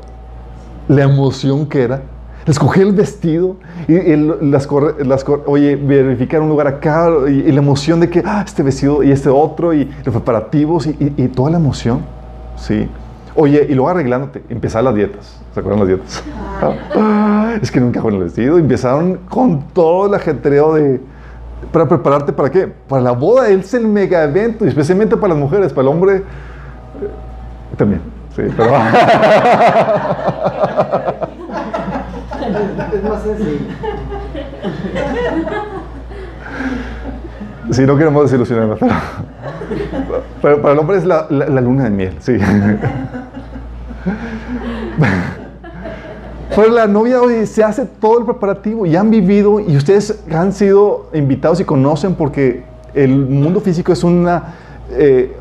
[0.88, 2.02] La emoción que era.
[2.46, 3.58] Escoger el vestido
[3.90, 4.70] y las,
[5.00, 9.12] las oye, verificar un lugar acá y, la emoción de que ah, este vestido y
[9.12, 12.06] este otro y los preparativos y, toda la emoción.
[12.56, 12.88] Sí.
[13.36, 15.42] Oye, y luego arreglándote, empezar las dietas.
[15.54, 16.24] ¿Se acuerdan las dietas?
[17.62, 18.58] es que nunca con el vestido.
[18.58, 21.02] Empezaron con todo el ajetreo de,
[21.74, 22.68] para prepararte para qué?
[22.88, 26.24] Para la boda, es el mega evento, especialmente para las mujeres, para el hombre
[27.78, 28.02] también.
[28.36, 28.76] Sí, pero...
[32.94, 33.58] es más sencillo.
[37.72, 38.94] Sí, no queremos desilusionarnos, pero...
[40.42, 42.38] Pero para el hombre es la, la luna de miel, sí.
[46.56, 50.54] Pero la novia hoy se hace todo el preparativo y han vivido y ustedes han
[50.54, 52.64] sido invitados y conocen porque
[52.94, 54.56] el mundo físico es una...
[54.92, 55.36] Eh,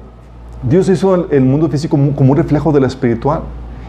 [0.63, 3.43] Dios hizo el, mundo físico como, un reflejo de la espiritual.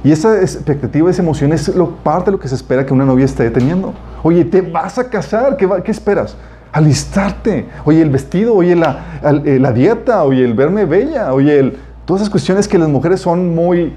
[0.03, 3.05] Y esa expectativa, esa emoción es lo, parte de lo que se espera que una
[3.05, 3.93] novia esté teniendo.
[4.24, 6.38] Oye, te vas a casar, ¿qué, esperas?
[6.72, 7.68] Alistarte.
[7.84, 12.22] Oye, el vestido, oye, la, eh, la dieta, oye, el verme bella, oye, el, todas
[12.22, 13.93] esas cuestiones que las mujeres son muy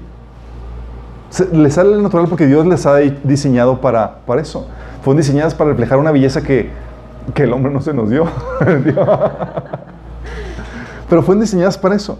[1.51, 4.67] les sale natural porque Dios les ha diseñado para, para eso.
[5.03, 6.69] Fueron diseñadas para reflejar una belleza que,
[7.33, 8.25] que el hombre no se nos dio.
[11.09, 12.17] Pero fueron diseñadas para eso.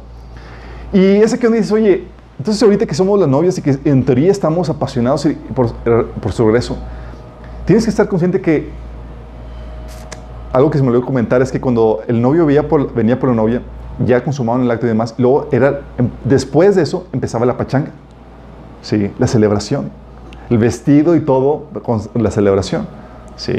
[0.94, 2.04] Y ese que uno dice, oye,
[2.38, 6.46] entonces ahorita que somos las novias y que en teoría estamos apasionados por, por su
[6.46, 6.78] regreso,
[7.66, 8.70] tienes que estar consciente que
[10.52, 13.30] algo que se me olvidó comentar es que cuando el novio venía por, venía por
[13.30, 13.62] la novia,
[14.06, 17.92] ya consumaban el acto y demás, luego era, em, después de eso empezaba la pachanga.
[18.82, 19.12] ¿sí?
[19.20, 19.92] La celebración.
[20.50, 22.86] El vestido y todo con la celebración,
[23.38, 23.54] ¿sí?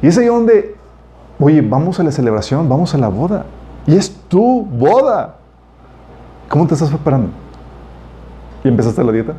[0.00, 0.76] Y es ahí donde,
[1.40, 3.46] oye, vamos a la celebración, vamos a la boda.
[3.86, 5.38] Y es tu boda.
[6.48, 7.30] ¿Cómo te estás preparando?
[8.62, 9.34] ¿Y empezaste la dieta?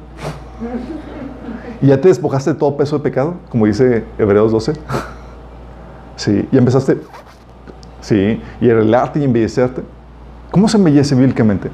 [1.82, 3.36] ¿Y ya te despojaste de todo peso de pecado?
[3.50, 4.74] Como dice Hebreos 12.
[6.16, 7.00] Sí, y empezaste,
[8.02, 9.84] sí, y arreglarte y embellecerte.
[10.50, 11.70] ¿Cómo se embellece bíblicamente?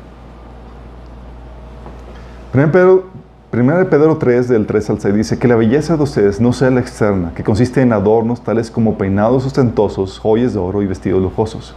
[2.53, 3.05] 1 Pedro,
[3.51, 6.69] de Pedro 3, del 3 al 6, dice que la belleza de ustedes no sea
[6.69, 11.21] la externa, que consiste en adornos tales como peinados ostentosos, joyas de oro y vestidos
[11.21, 11.73] lujosos.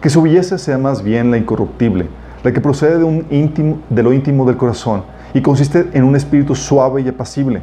[0.00, 2.08] Que su belleza sea más bien la incorruptible,
[2.42, 5.02] la que procede de, un íntimo, de lo íntimo del corazón
[5.34, 7.60] y consiste en un espíritu suave y apacible.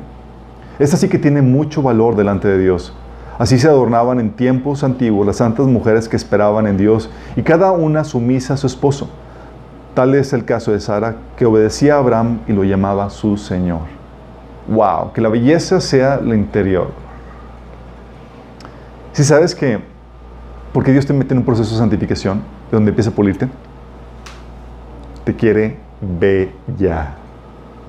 [0.79, 2.93] Esta sí que tiene mucho valor delante de Dios.
[3.39, 7.71] Así se adornaban en tiempos antiguos las santas mujeres que esperaban en Dios y cada
[7.71, 9.09] una sumisa a su esposo
[9.93, 13.81] Tal es el caso de Sara, que obedecía a Abraham y lo llamaba su Señor.
[14.67, 15.13] ¡Wow!
[15.13, 16.87] Que la belleza sea la interior.
[19.11, 19.79] Si sabes que,
[20.73, 22.39] porque Dios te mete en un proceso de santificación,
[22.71, 23.47] de donde empieza a pulirte,
[25.23, 27.15] te quiere bella,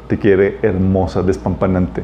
[0.09, 2.03] te quiere hermosa, despampanante.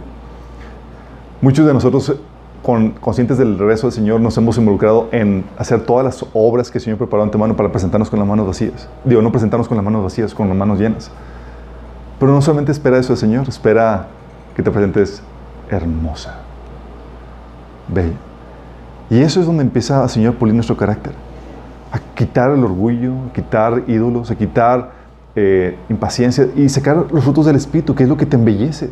[1.41, 2.17] Muchos de nosotros
[2.63, 6.79] con, conscientes del regreso del Señor, nos hemos involucrado en hacer todas las obras que
[6.79, 8.89] el Señor preparó antemano para presentarnos con las manos vacías.
[9.05, 11.11] Digo, no presentarnos con las manos vacías, con las manos llenas.
[12.19, 14.09] Pero no solamente espera eso el Señor, espera
[14.55, 15.23] que te presentes
[15.71, 16.41] hermosa,
[17.89, 18.17] bella.
[19.09, 21.13] Y eso es donde empieza el Señor a pulir nuestro carácter.
[21.93, 25.00] A quitar el orgullo, a quitar ídolos, a quitar
[25.43, 28.91] eh, impaciencia y sacar los frutos del Espíritu, que es lo que te embellece.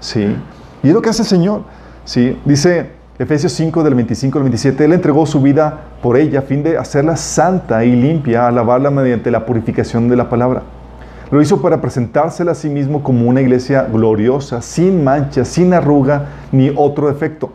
[0.00, 0.36] ¿Sí?
[0.82, 1.62] Y es lo que hace el Señor.
[2.04, 2.36] ¿sí?
[2.44, 2.90] Dice
[3.20, 6.76] Efesios 5 del 25 al 27, Él entregó su vida por ella a fin de
[6.76, 10.62] hacerla santa y limpia, alabarla mediante la purificación de la palabra.
[11.30, 16.26] Lo hizo para presentársela a sí mismo como una iglesia gloriosa, sin mancha, sin arruga,
[16.50, 17.52] ni otro defecto.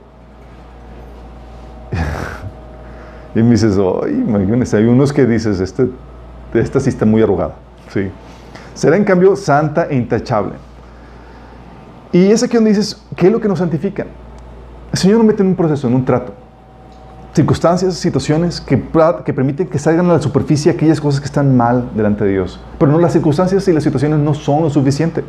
[3.35, 5.89] y me dices, ay, imagínese, hay unos que dices, este,
[6.53, 7.64] esta sí está muy arrugada.
[7.93, 8.09] ¿Sí?
[8.73, 10.53] Será en cambio santa e intachable.
[12.11, 14.05] Y es aquí donde dices, ¿qué es lo que nos santifica?
[14.91, 16.33] El Señor nos mete en un proceso, en un trato.
[17.33, 18.81] Circunstancias, situaciones que,
[19.25, 22.61] que permiten que salgan a la superficie aquellas cosas que están mal delante de Dios.
[22.79, 25.25] Pero no, las circunstancias y las situaciones no son lo suficiente.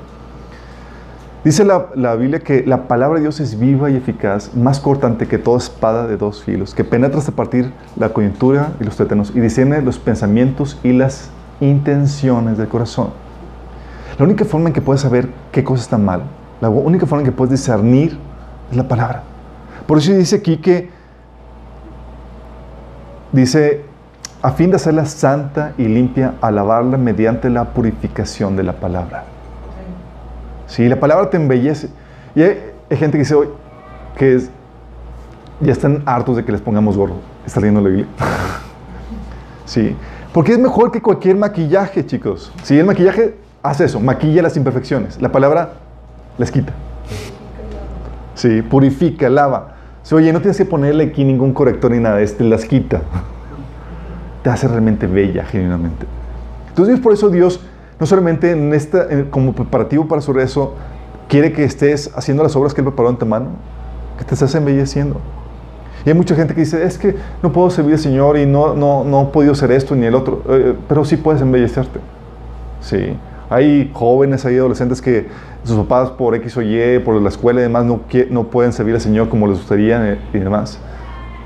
[1.43, 5.27] Dice la, la, Biblia que la palabra de Dios es viva y eficaz, más cortante
[5.27, 9.33] que toda espada de dos filos, que penetra hasta partir la coyuntura y los tétanos
[9.35, 11.31] y discierne los pensamientos y las
[11.61, 13.11] intenciones del corazón.
[14.19, 16.23] La única forma en que puedes saber qué cosa está mal,
[16.61, 18.19] la única forma en que puedes discernir
[18.71, 19.23] es la palabra.
[19.87, 20.91] Por eso dice aquí que,
[23.33, 23.85] dice,
[24.43, 29.25] a fin de hacerla santa y limpia, alabarla mediante la purificación de la palabra.
[30.67, 31.89] Sí, la palabra te embellece.
[32.35, 33.49] Y hay, gente que dice hoy
[34.17, 34.41] que
[35.61, 37.17] ya están hartos de que les pongamos gorro.
[37.45, 38.07] ¿Está leyendo la Biblia?
[39.65, 39.97] sí.
[40.37, 42.53] Porque es mejor que cualquier maquillaje, chicos.
[42.63, 45.19] Sí, el maquillaje hace eso, maquilla las imperfecciones.
[45.19, 45.79] La palabra
[46.37, 46.75] les quita.
[48.35, 49.77] Sí, purifica, lava
[50.13, 53.01] oye, no tienes que ponerle aquí ningún corrector ni nada, este las quita.
[54.43, 56.05] Te hace realmente bella, genuinamente.
[56.69, 57.63] Entonces, por eso Dios,
[57.99, 60.75] no solamente en esta, como preparativo para su rezo,
[61.31, 63.53] quiere que estés haciendo las obras que Él preparó en tu mano,
[64.19, 65.19] que te estés embelleciendo.
[66.07, 68.75] Y hay mucha gente que dice, es que no puedo servir al Señor y no,
[68.75, 71.99] no, no he podido ser esto ni el otro, eh, pero sí puedes embellecerte.
[72.81, 73.17] Sí.
[73.51, 75.27] Hay jóvenes, hay adolescentes que
[75.65, 78.95] sus papás por X o Y, por la escuela y demás, no, no pueden servir
[78.95, 80.79] al Señor como les gustaría eh, y demás.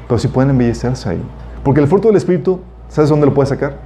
[0.06, 1.22] Pero sí pueden embellecerse ahí.
[1.64, 3.78] Porque el fruto del Espíritu, ¿sabes dónde lo puedes sacar?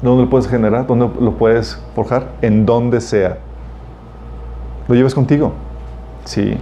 [0.00, 0.86] ¿Dónde lo puedes generar?
[0.86, 2.28] ¿Dónde lo puedes forjar?
[2.40, 3.36] En donde sea.
[4.88, 5.52] Lo llevas contigo.
[6.24, 6.56] Sí.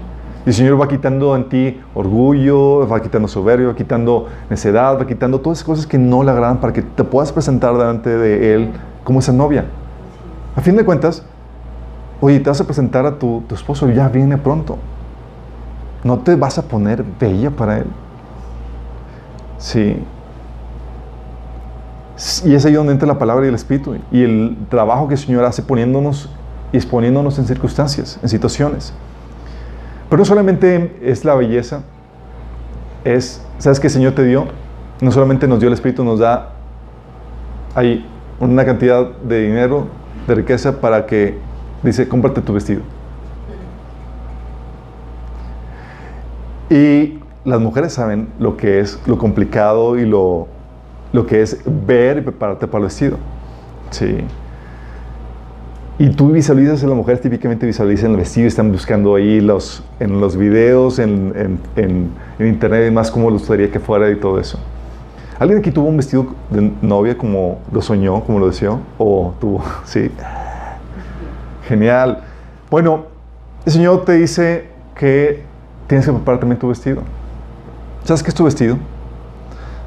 [0.44, 5.06] Y el Señor va quitando en ti orgullo, va quitando soberbia, va quitando necedad, va
[5.06, 8.54] quitando todas esas cosas que no le agradan para que te puedas presentar delante de
[8.54, 8.70] Él
[9.04, 9.64] como esa novia.
[10.54, 11.22] A fin de cuentas,
[12.20, 14.76] oye, te vas a presentar a tu, tu esposo, ya viene pronto.
[16.02, 17.86] No te vas a poner bella para Él.
[19.56, 19.96] Sí.
[22.44, 25.20] Y es ahí donde entra la palabra y el Espíritu y el trabajo que el
[25.20, 26.28] Señor hace poniéndonos
[26.70, 28.92] y exponiéndonos en circunstancias, en situaciones.
[30.08, 31.82] Pero no solamente es la belleza,
[33.04, 34.46] es, ¿sabes qué el Señor te dio?
[35.00, 36.50] No solamente nos dio el Espíritu, nos da
[37.74, 38.06] ahí
[38.40, 39.86] una cantidad de dinero,
[40.26, 41.38] de riqueza para que,
[41.82, 42.82] dice, cómprate tu vestido.
[46.70, 50.48] Y las mujeres saben lo que es lo complicado y lo,
[51.12, 53.18] lo que es ver y prepararte para el vestido.
[53.90, 54.24] Sí.
[55.96, 60.36] Y tú visualizas, las mujeres típicamente visualizan el vestido, están buscando ahí los, en los
[60.36, 61.32] videos, en,
[61.76, 64.58] en, en, internet y más cómo les gustaría que fuera y todo eso.
[65.38, 68.80] ¿Alguien aquí tuvo un vestido de novia como lo soñó, como lo deseó?
[68.98, 69.62] ¿O tuvo?
[69.84, 70.10] Sí.
[71.68, 72.24] Genial.
[72.70, 73.04] Bueno,
[73.64, 74.66] el Señor te dice
[74.96, 75.44] que
[75.86, 77.02] tienes que preparar también tu vestido.
[78.02, 78.78] ¿Sabes qué es tu vestido?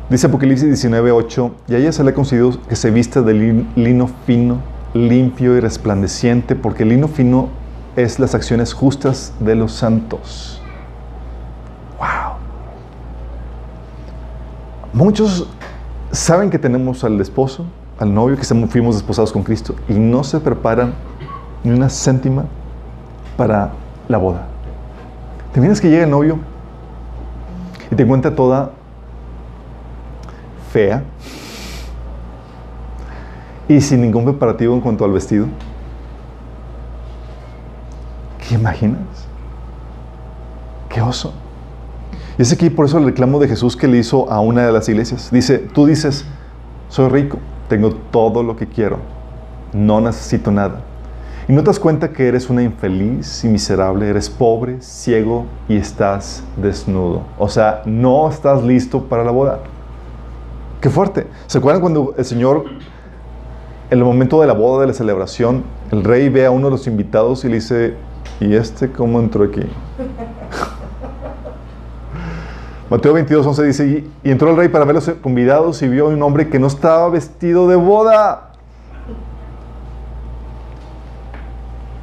[0.09, 3.33] Dice Apocalipsis 19:8, y a ella se le ha concedido que se vista de
[3.75, 4.61] lino fino,
[4.93, 7.49] limpio y resplandeciente, porque el lino fino
[7.95, 10.61] es las acciones justas de los santos.
[11.97, 12.37] ¡Wow!
[14.93, 15.49] Muchos
[16.11, 17.65] saben que tenemos al esposo,
[17.99, 20.93] al novio, que fuimos desposados con Cristo, y no se preparan
[21.63, 22.45] ni una céntima
[23.35, 23.71] para
[24.07, 24.47] la boda.
[25.51, 26.37] ¿Te imaginas que llega el novio
[27.91, 28.71] y te encuentra toda
[30.71, 31.03] fea
[33.67, 35.47] y sin ningún preparativo en cuanto al vestido?
[38.47, 39.01] ¿Qué imaginas?
[40.89, 41.33] ¡Qué oso!
[42.37, 44.71] Y es aquí por eso el reclamo de Jesús que le hizo a una de
[44.71, 45.29] las iglesias.
[45.31, 46.25] Dice, tú dices,
[46.87, 48.99] soy rico, tengo todo lo que quiero,
[49.73, 50.81] no necesito nada.
[51.49, 55.77] Y no te das cuenta que eres una infeliz y miserable, eres pobre, ciego y
[55.77, 57.21] estás desnudo.
[57.37, 59.59] O sea, no estás listo para la boda.
[60.81, 61.27] Qué fuerte.
[61.47, 62.65] ¿Se acuerdan cuando el Señor,
[63.89, 66.71] en el momento de la boda, de la celebración, el rey ve a uno de
[66.71, 67.95] los invitados y le dice,
[68.39, 69.61] ¿y este cómo entró aquí?
[72.89, 76.09] Mateo 22, 11 dice, y entró el rey para ver los convidados y vio a
[76.09, 78.51] un hombre que no estaba vestido de boda.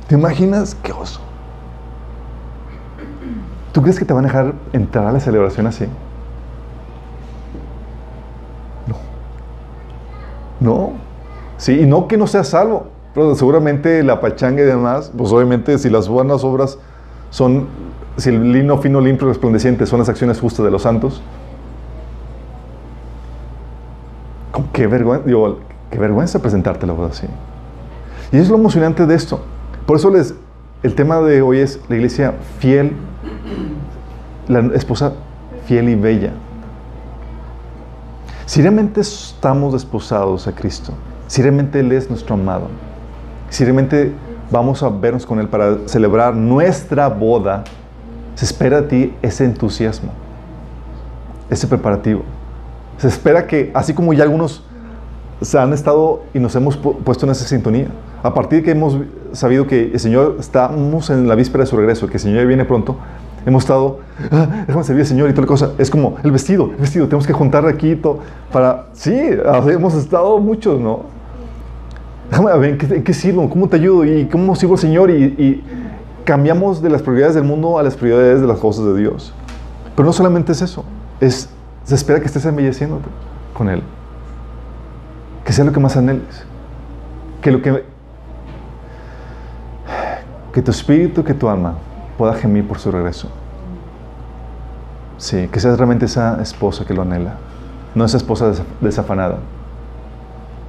[0.09, 1.21] ¿Te imaginas qué oso?
[3.73, 5.87] ¿Tú crees que te van a dejar entrar a la celebración así?
[8.87, 8.97] No.
[10.61, 11.04] No.
[11.57, 15.79] Sí, y no que no sea salvo, pero seguramente la pachanga y demás, pues obviamente
[15.79, 16.79] si las buenas obras
[17.31, 17.69] son,
[18.17, 21.23] si el lino fino, limpio, resplandeciente son las acciones justas de los santos,
[24.51, 27.27] con qué vergüenza, presentarte la boda así.
[28.33, 29.41] Y es lo emocionante de esto.
[29.87, 30.35] Por eso les,
[30.83, 32.93] el tema de hoy es la iglesia fiel,
[34.49, 35.13] la esposa
[35.67, 36.33] fiel y bella.
[38.47, 40.93] Si realmente estamos desposados a Cristo,
[41.27, 42.69] si realmente Él es nuestro amado,
[43.51, 44.13] si realmente
[44.51, 47.65] vamos a vernos con Él para celebrar nuestra boda,
[48.35, 50.11] se espera de ti ese entusiasmo,
[51.51, 52.23] ese preparativo.
[52.99, 54.65] Se espera que, así como ya algunos
[55.41, 57.89] se han estado y nos hemos puesto en esa sintonía,
[58.23, 58.99] a partir de que hemos
[59.33, 62.65] sabido que el Señor, estamos en la víspera de su regreso, que el Señor viene
[62.65, 62.97] pronto,
[63.45, 64.01] hemos estado,
[64.31, 65.73] ah, déjame servir al Señor y toda la cosa.
[65.79, 68.21] Es como el vestido, el vestido, tenemos que juntar aquí todo
[68.53, 71.14] para, sí, hemos estado muchos, ¿no?
[72.31, 73.49] Déjame ver, ¿en qué, sirvo?
[73.49, 74.05] ¿Cómo te ayudo?
[74.05, 75.11] ¿Y cómo sirvo al Señor?
[75.11, 75.65] Y, y
[76.25, 79.33] cambiamos de las prioridades del mundo a las prioridades de las cosas de Dios.
[79.95, 80.85] Pero no solamente es eso,
[81.21, 81.49] es,
[81.85, 83.09] se espera que estés embelleciéndote
[83.53, 83.83] con Él.
[85.45, 86.45] Que sea lo que más anheles.
[87.43, 87.85] Que lo que
[90.55, 91.75] que tu espíritu, que tu alma
[92.17, 93.29] pueda gemir por su regreso.
[95.19, 97.35] Sí, que seas realmente esa esposa que lo anhela,
[97.95, 99.39] no esa esposa desafanada.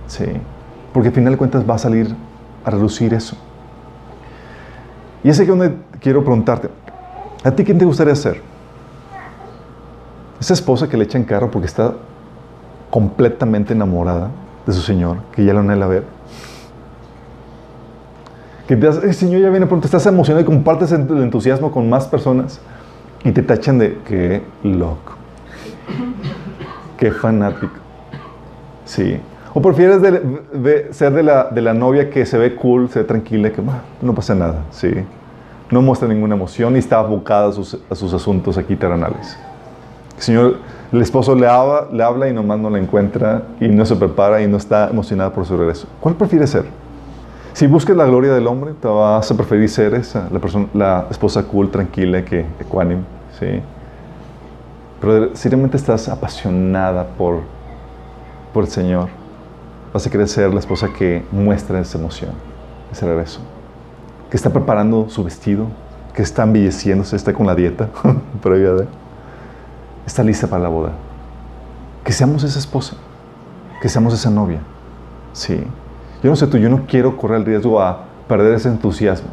[0.07, 0.25] Sí,
[0.95, 2.15] porque al final de cuentas va a salir
[2.63, 3.35] a reducir eso.
[5.25, 6.69] Y ese es donde quiero preguntarte,
[7.43, 8.41] ¿a ti quién te gustaría ser?
[10.39, 11.95] Esa esposa que le echa en carro porque está
[12.89, 14.31] completamente enamorada
[14.65, 16.05] de su Señor, que ya lo anhela ver
[18.65, 22.07] que te el Señor ya viene pronto, estás emocionado y compartes el entusiasmo con más
[22.07, 22.61] personas
[23.25, 25.15] y te tachan de qué loco,
[26.97, 27.75] qué fanático.
[28.85, 29.19] Sí.
[29.57, 30.19] ¿O prefieres de-
[30.53, 33.61] de- ser de la, de la novia que se ve cool, se ve tranquila, que
[33.61, 34.89] "Ah, no pasa nada, sí?
[35.71, 39.37] No muestra ninguna emoción y está abocada a sus, a sus asuntos aquí terrenales.
[40.17, 40.55] El Señor,
[40.91, 44.41] el esposo le habla, le habla y nomás no la encuentra y no se prepara
[44.41, 45.87] y no está emocionada por su regreso.
[46.01, 46.65] ¿Cuál prefieres ser?
[47.53, 51.05] Si buscas la gloria del hombre, te vas a preferir ser esa, la, persona, la
[51.09, 53.03] esposa cool, tranquila, que ecuánime,
[53.39, 53.61] ¿sí?
[54.99, 57.39] Pero si realmente estás apasionada por,
[58.53, 59.07] por el Señor,
[59.95, 62.31] vas a querer ser la esposa que muestra esa emoción,
[62.91, 63.39] ese regreso.
[64.29, 65.67] Que está preparando su vestido,
[66.13, 67.87] que está embelleciéndose, está con la dieta
[68.43, 68.87] previa de...
[70.05, 70.91] Está lista para la boda.
[72.03, 72.97] Que seamos esa esposa,
[73.81, 74.59] que seamos esa novia.
[75.31, 75.63] Sí.
[76.21, 79.29] Yo no sé tú, yo no quiero correr el riesgo a perder ese entusiasmo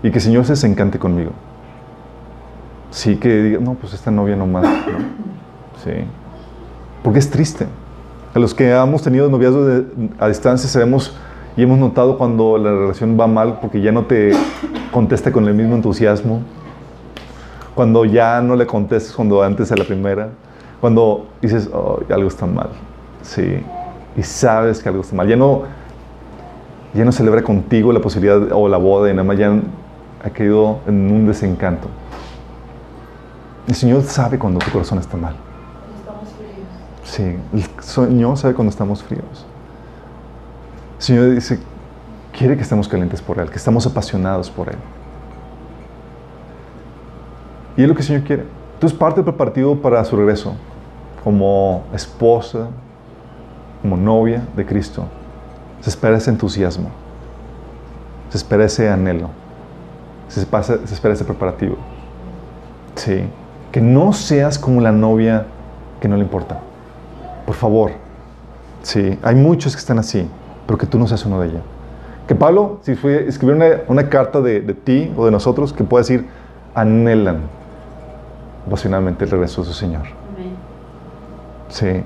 [0.00, 1.32] y que el Señor se desencante conmigo.
[2.92, 4.64] Sí, que diga, no, pues esta novia no más.
[5.82, 6.04] Sí.
[7.02, 7.66] Porque es triste.
[8.34, 9.84] A los que hemos tenido noviazgo de-
[10.18, 11.14] a distancia sabemos
[11.56, 14.32] y hemos notado cuando la relación va mal porque ya no te
[14.90, 16.40] contesta con el mismo entusiasmo,
[17.74, 20.30] cuando ya no le contestas cuando antes a la primera,
[20.80, 22.70] cuando dices, oh, algo está mal,
[23.22, 23.58] sí,
[24.16, 25.62] y sabes que algo está mal, ya no,
[26.94, 29.52] ya no celebra contigo la posibilidad o la boda y nada más ya
[30.24, 31.88] ha caído en un desencanto.
[33.68, 35.34] El Señor sabe cuando tu corazón está mal.
[37.12, 39.44] Sí, el Señor sabe cuando estamos fríos.
[40.96, 41.58] El Señor dice,
[42.34, 44.78] quiere que estemos calientes por Él, que estamos apasionados por Él.
[47.76, 48.46] Y es lo que el Señor quiere.
[48.72, 50.54] Entonces, parte del preparativo para su regreso,
[51.22, 52.68] como esposa,
[53.82, 55.04] como novia de Cristo,
[55.82, 56.88] se espera ese entusiasmo,
[58.30, 59.28] se espera ese anhelo,
[60.28, 61.76] se espera, se espera ese preparativo.
[62.94, 63.24] Sí,
[63.70, 65.44] que no seas como la novia
[66.00, 66.71] que no le importa.
[67.46, 67.92] Por favor.
[68.82, 70.28] Sí, hay muchos que están así,
[70.66, 71.62] pero que tú no seas uno de ellos.
[72.26, 75.84] Que Pablo, si fue, escribió una, una carta de, de ti o de nosotros, que
[75.84, 76.26] pueda decir,
[76.74, 77.40] anhelan
[78.66, 80.02] apasionadamente el regreso de su Señor.
[80.02, 80.54] Amén.
[81.68, 82.02] Sí.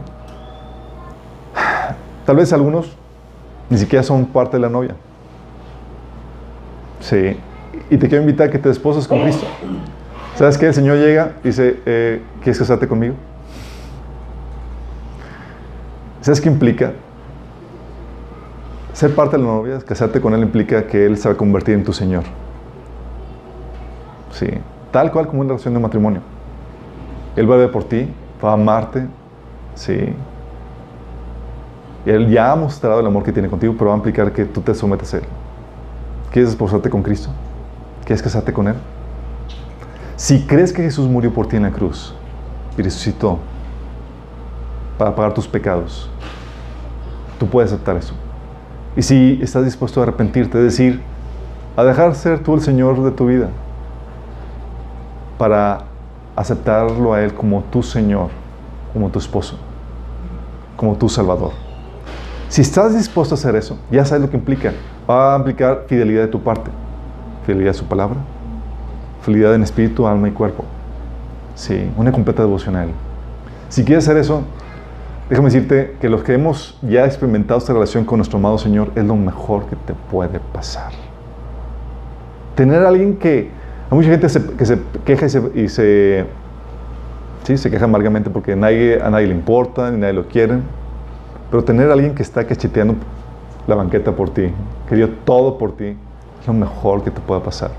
[2.24, 2.96] Tal vez algunos
[3.68, 4.94] ni siquiera son parte de la novia.
[7.00, 7.36] Sí.
[7.90, 9.46] Y te quiero invitar a que te desposes con Cristo.
[10.34, 10.66] ¿Sabes qué?
[10.66, 13.14] El Señor llega y dice, eh, ¿quieres casarte conmigo?
[16.26, 16.92] ¿Sabes qué implica?
[18.92, 21.76] Ser parte de la novia, casarte con Él implica que Él se va a convertir
[21.76, 22.24] en tu Señor.
[24.32, 24.48] Sí.
[24.90, 26.22] Tal cual como una relación de matrimonio.
[27.36, 28.08] Él va a ver por ti,
[28.44, 29.06] va a amarte.
[29.76, 30.16] Sí.
[32.04, 34.60] Él ya ha mostrado el amor que tiene contigo, pero va a implicar que tú
[34.62, 35.24] te sometes a Él.
[36.32, 37.30] ¿Quieres esposarte con Cristo?
[38.04, 38.74] ¿Quieres casarte con Él?
[40.16, 42.16] Si crees que Jesús murió por ti en la cruz
[42.76, 43.38] y resucitó
[44.98, 46.08] para pagar tus pecados,
[47.38, 48.14] tú puedes aceptar eso.
[48.96, 51.02] Y si estás dispuesto a arrepentirte, decir,
[51.76, 53.48] a dejar ser tú el Señor de tu vida,
[55.38, 55.84] para
[56.34, 58.30] aceptarlo a Él como tu Señor,
[58.92, 59.58] como tu esposo,
[60.76, 61.52] como tu Salvador.
[62.48, 64.72] Si estás dispuesto a hacer eso, ya sabes lo que implica.
[65.08, 66.70] Va a implicar fidelidad de tu parte,
[67.44, 68.16] fidelidad a su palabra,
[69.22, 70.64] fidelidad en espíritu, alma y cuerpo.
[71.54, 72.90] Sí, una completa devoción a Él.
[73.68, 74.42] Si quieres hacer eso,
[75.28, 79.04] déjame decirte que los que hemos ya experimentado esta relación con nuestro amado Señor es
[79.04, 80.92] lo mejor que te puede pasar.
[82.54, 83.50] Tener a alguien que,
[83.90, 86.26] hay mucha gente que se queja y se, y se,
[87.44, 90.58] sí, se queja amargamente porque nadie, a nadie le importa, ni nadie lo quiere.
[91.50, 92.94] Pero tener a alguien que está cacheteando
[93.66, 94.50] la banqueta por ti,
[94.88, 95.96] que dio todo por ti,
[96.40, 97.70] es lo mejor que te pueda pasar.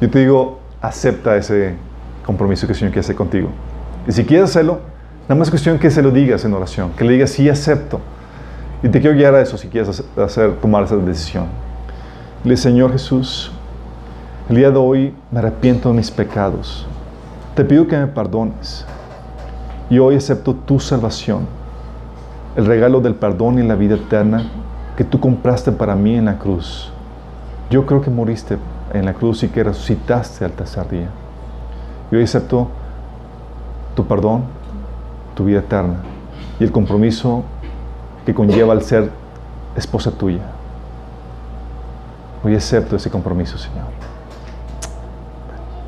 [0.00, 1.74] Yo te digo, acepta ese
[2.26, 3.48] compromiso que el Señor quiere hacer contigo.
[4.06, 4.80] Y si quieres hacerlo,
[5.32, 8.00] nada más es cuestión que se lo digas en oración, que le digas, sí, acepto.
[8.82, 11.46] Y te quiero guiar a eso si quieres hacer, tomar esa decisión.
[12.44, 13.50] Dile, Señor Jesús,
[14.50, 16.86] el día de hoy me arrepiento de mis pecados.
[17.54, 18.84] Te pido que me perdones.
[19.88, 21.46] Y hoy acepto tu salvación,
[22.54, 24.50] el regalo del perdón y la vida eterna
[24.98, 26.92] que tú compraste para mí en la cruz.
[27.70, 28.58] Yo creo que moriste
[28.92, 31.08] en la cruz y que resucitaste al tercer día.
[32.10, 32.68] Y hoy acepto
[33.94, 34.60] tu perdón,
[35.34, 35.96] tu vida eterna
[36.58, 37.44] y el compromiso
[38.24, 39.10] que conlleva el ser
[39.76, 40.42] esposa tuya.
[42.44, 43.86] Hoy acepto ese compromiso, Señor.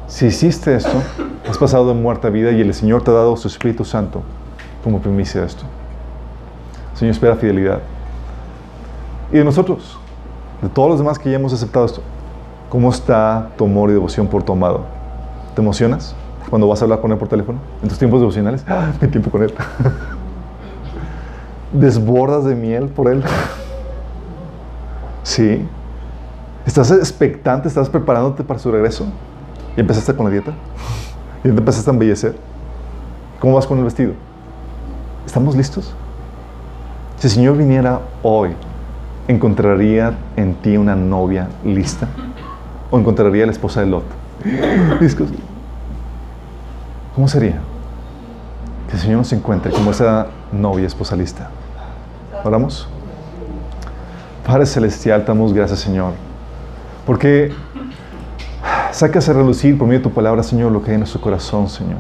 [0.07, 1.03] Si hiciste esto,
[1.49, 4.23] has pasado de muerte a vida y el Señor te ha dado su Espíritu Santo
[4.83, 5.65] como primicia de esto.
[6.95, 7.81] Señor, espera fidelidad.
[9.33, 9.99] Y de nosotros,
[10.63, 12.03] de todos los demás que ya hemos aceptado esto,
[12.69, 14.83] ¿cómo está tu amor y devoción por tu amado?
[15.55, 16.15] ¿Te emocionas
[16.51, 17.59] cuando vas a hablar con él por teléfono?
[17.83, 18.65] ¿En tus tiempos devocionales?
[18.69, 19.53] ¡Ah, mi tiempo con él!
[21.75, 23.23] desbordas de miel por Él.
[25.23, 25.67] sí.
[26.65, 27.69] ¿Estás expectante?
[27.69, 29.07] ¿Estás preparándote para su regreso?
[29.77, 30.53] ¿Y empezaste con la dieta?
[31.41, 32.37] ¿Y te empezaste a embellecer?
[33.39, 34.13] ¿Cómo vas con el vestido?
[35.27, 35.93] ¿Estamos listos?
[37.19, 38.53] Si el Señor viniera hoy,
[39.29, 42.09] ¿encontraría en ti una novia lista?
[42.91, 44.05] ¿O encontraría la esposa de Lot?
[47.15, 47.61] ¿Cómo sería?
[48.89, 51.49] Que el Señor nos encuentre como esa novia esposa lista.
[52.43, 52.89] ¿Oramos?
[54.45, 56.13] Padre Celestial, damos gracias, Señor.
[57.07, 57.53] Porque
[58.91, 61.69] sacas a relucir por medio de tu palabra, Señor, lo que hay en nuestro corazón,
[61.69, 61.99] Señor.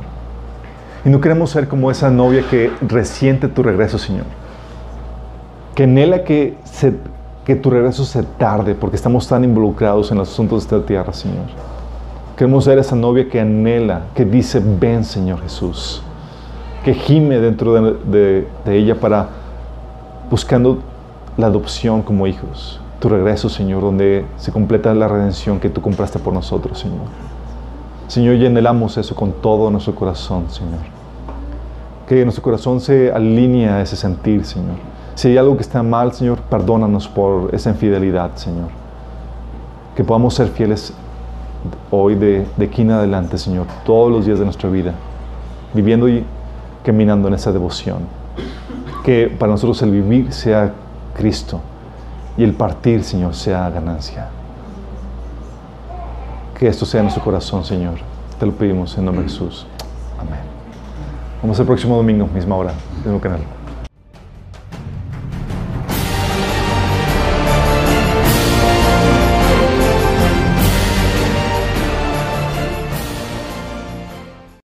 [1.04, 4.24] Y no queremos ser como esa novia que resiente tu regreso, Señor.
[5.76, 6.56] Que anhela que,
[7.44, 11.12] que tu regreso se tarde porque estamos tan involucrados en los asuntos de esta tierra,
[11.12, 11.46] Señor.
[12.36, 16.02] Queremos ser esa novia que anhela, que dice, ven, Señor Jesús.
[16.84, 19.28] Que gime dentro de, ella para
[20.30, 20.78] buscando
[21.36, 26.18] la adopción como hijos tu regreso, Señor, donde se completa la redención que tú compraste
[26.18, 27.04] por nosotros, Señor.
[28.08, 30.80] Señor, y anhelamos eso con todo nuestro corazón, Señor.
[32.08, 34.76] Que nuestro corazón se alinee a ese sentir, Señor.
[35.16, 38.68] Si hay algo que está mal, Señor, perdónanos por esa infidelidad, Señor.
[39.94, 40.94] Que podamos ser fieles
[41.90, 44.94] hoy de, de aquí en adelante, Señor, todos los días de nuestra vida,
[45.72, 46.24] viviendo y
[46.84, 47.98] caminando en esa devoción.
[49.04, 50.72] Que para nosotros el vivir sea
[51.14, 51.60] Cristo
[52.36, 54.28] y el partir, Señor, sea ganancia.
[56.58, 57.94] Que esto sea en nuestro corazón, Señor.
[58.38, 59.66] Te lo pedimos en nombre de Jesús.
[60.18, 60.40] Amén.
[61.42, 62.72] Vamos el próximo domingo, misma hora,
[63.04, 63.40] mismo canal.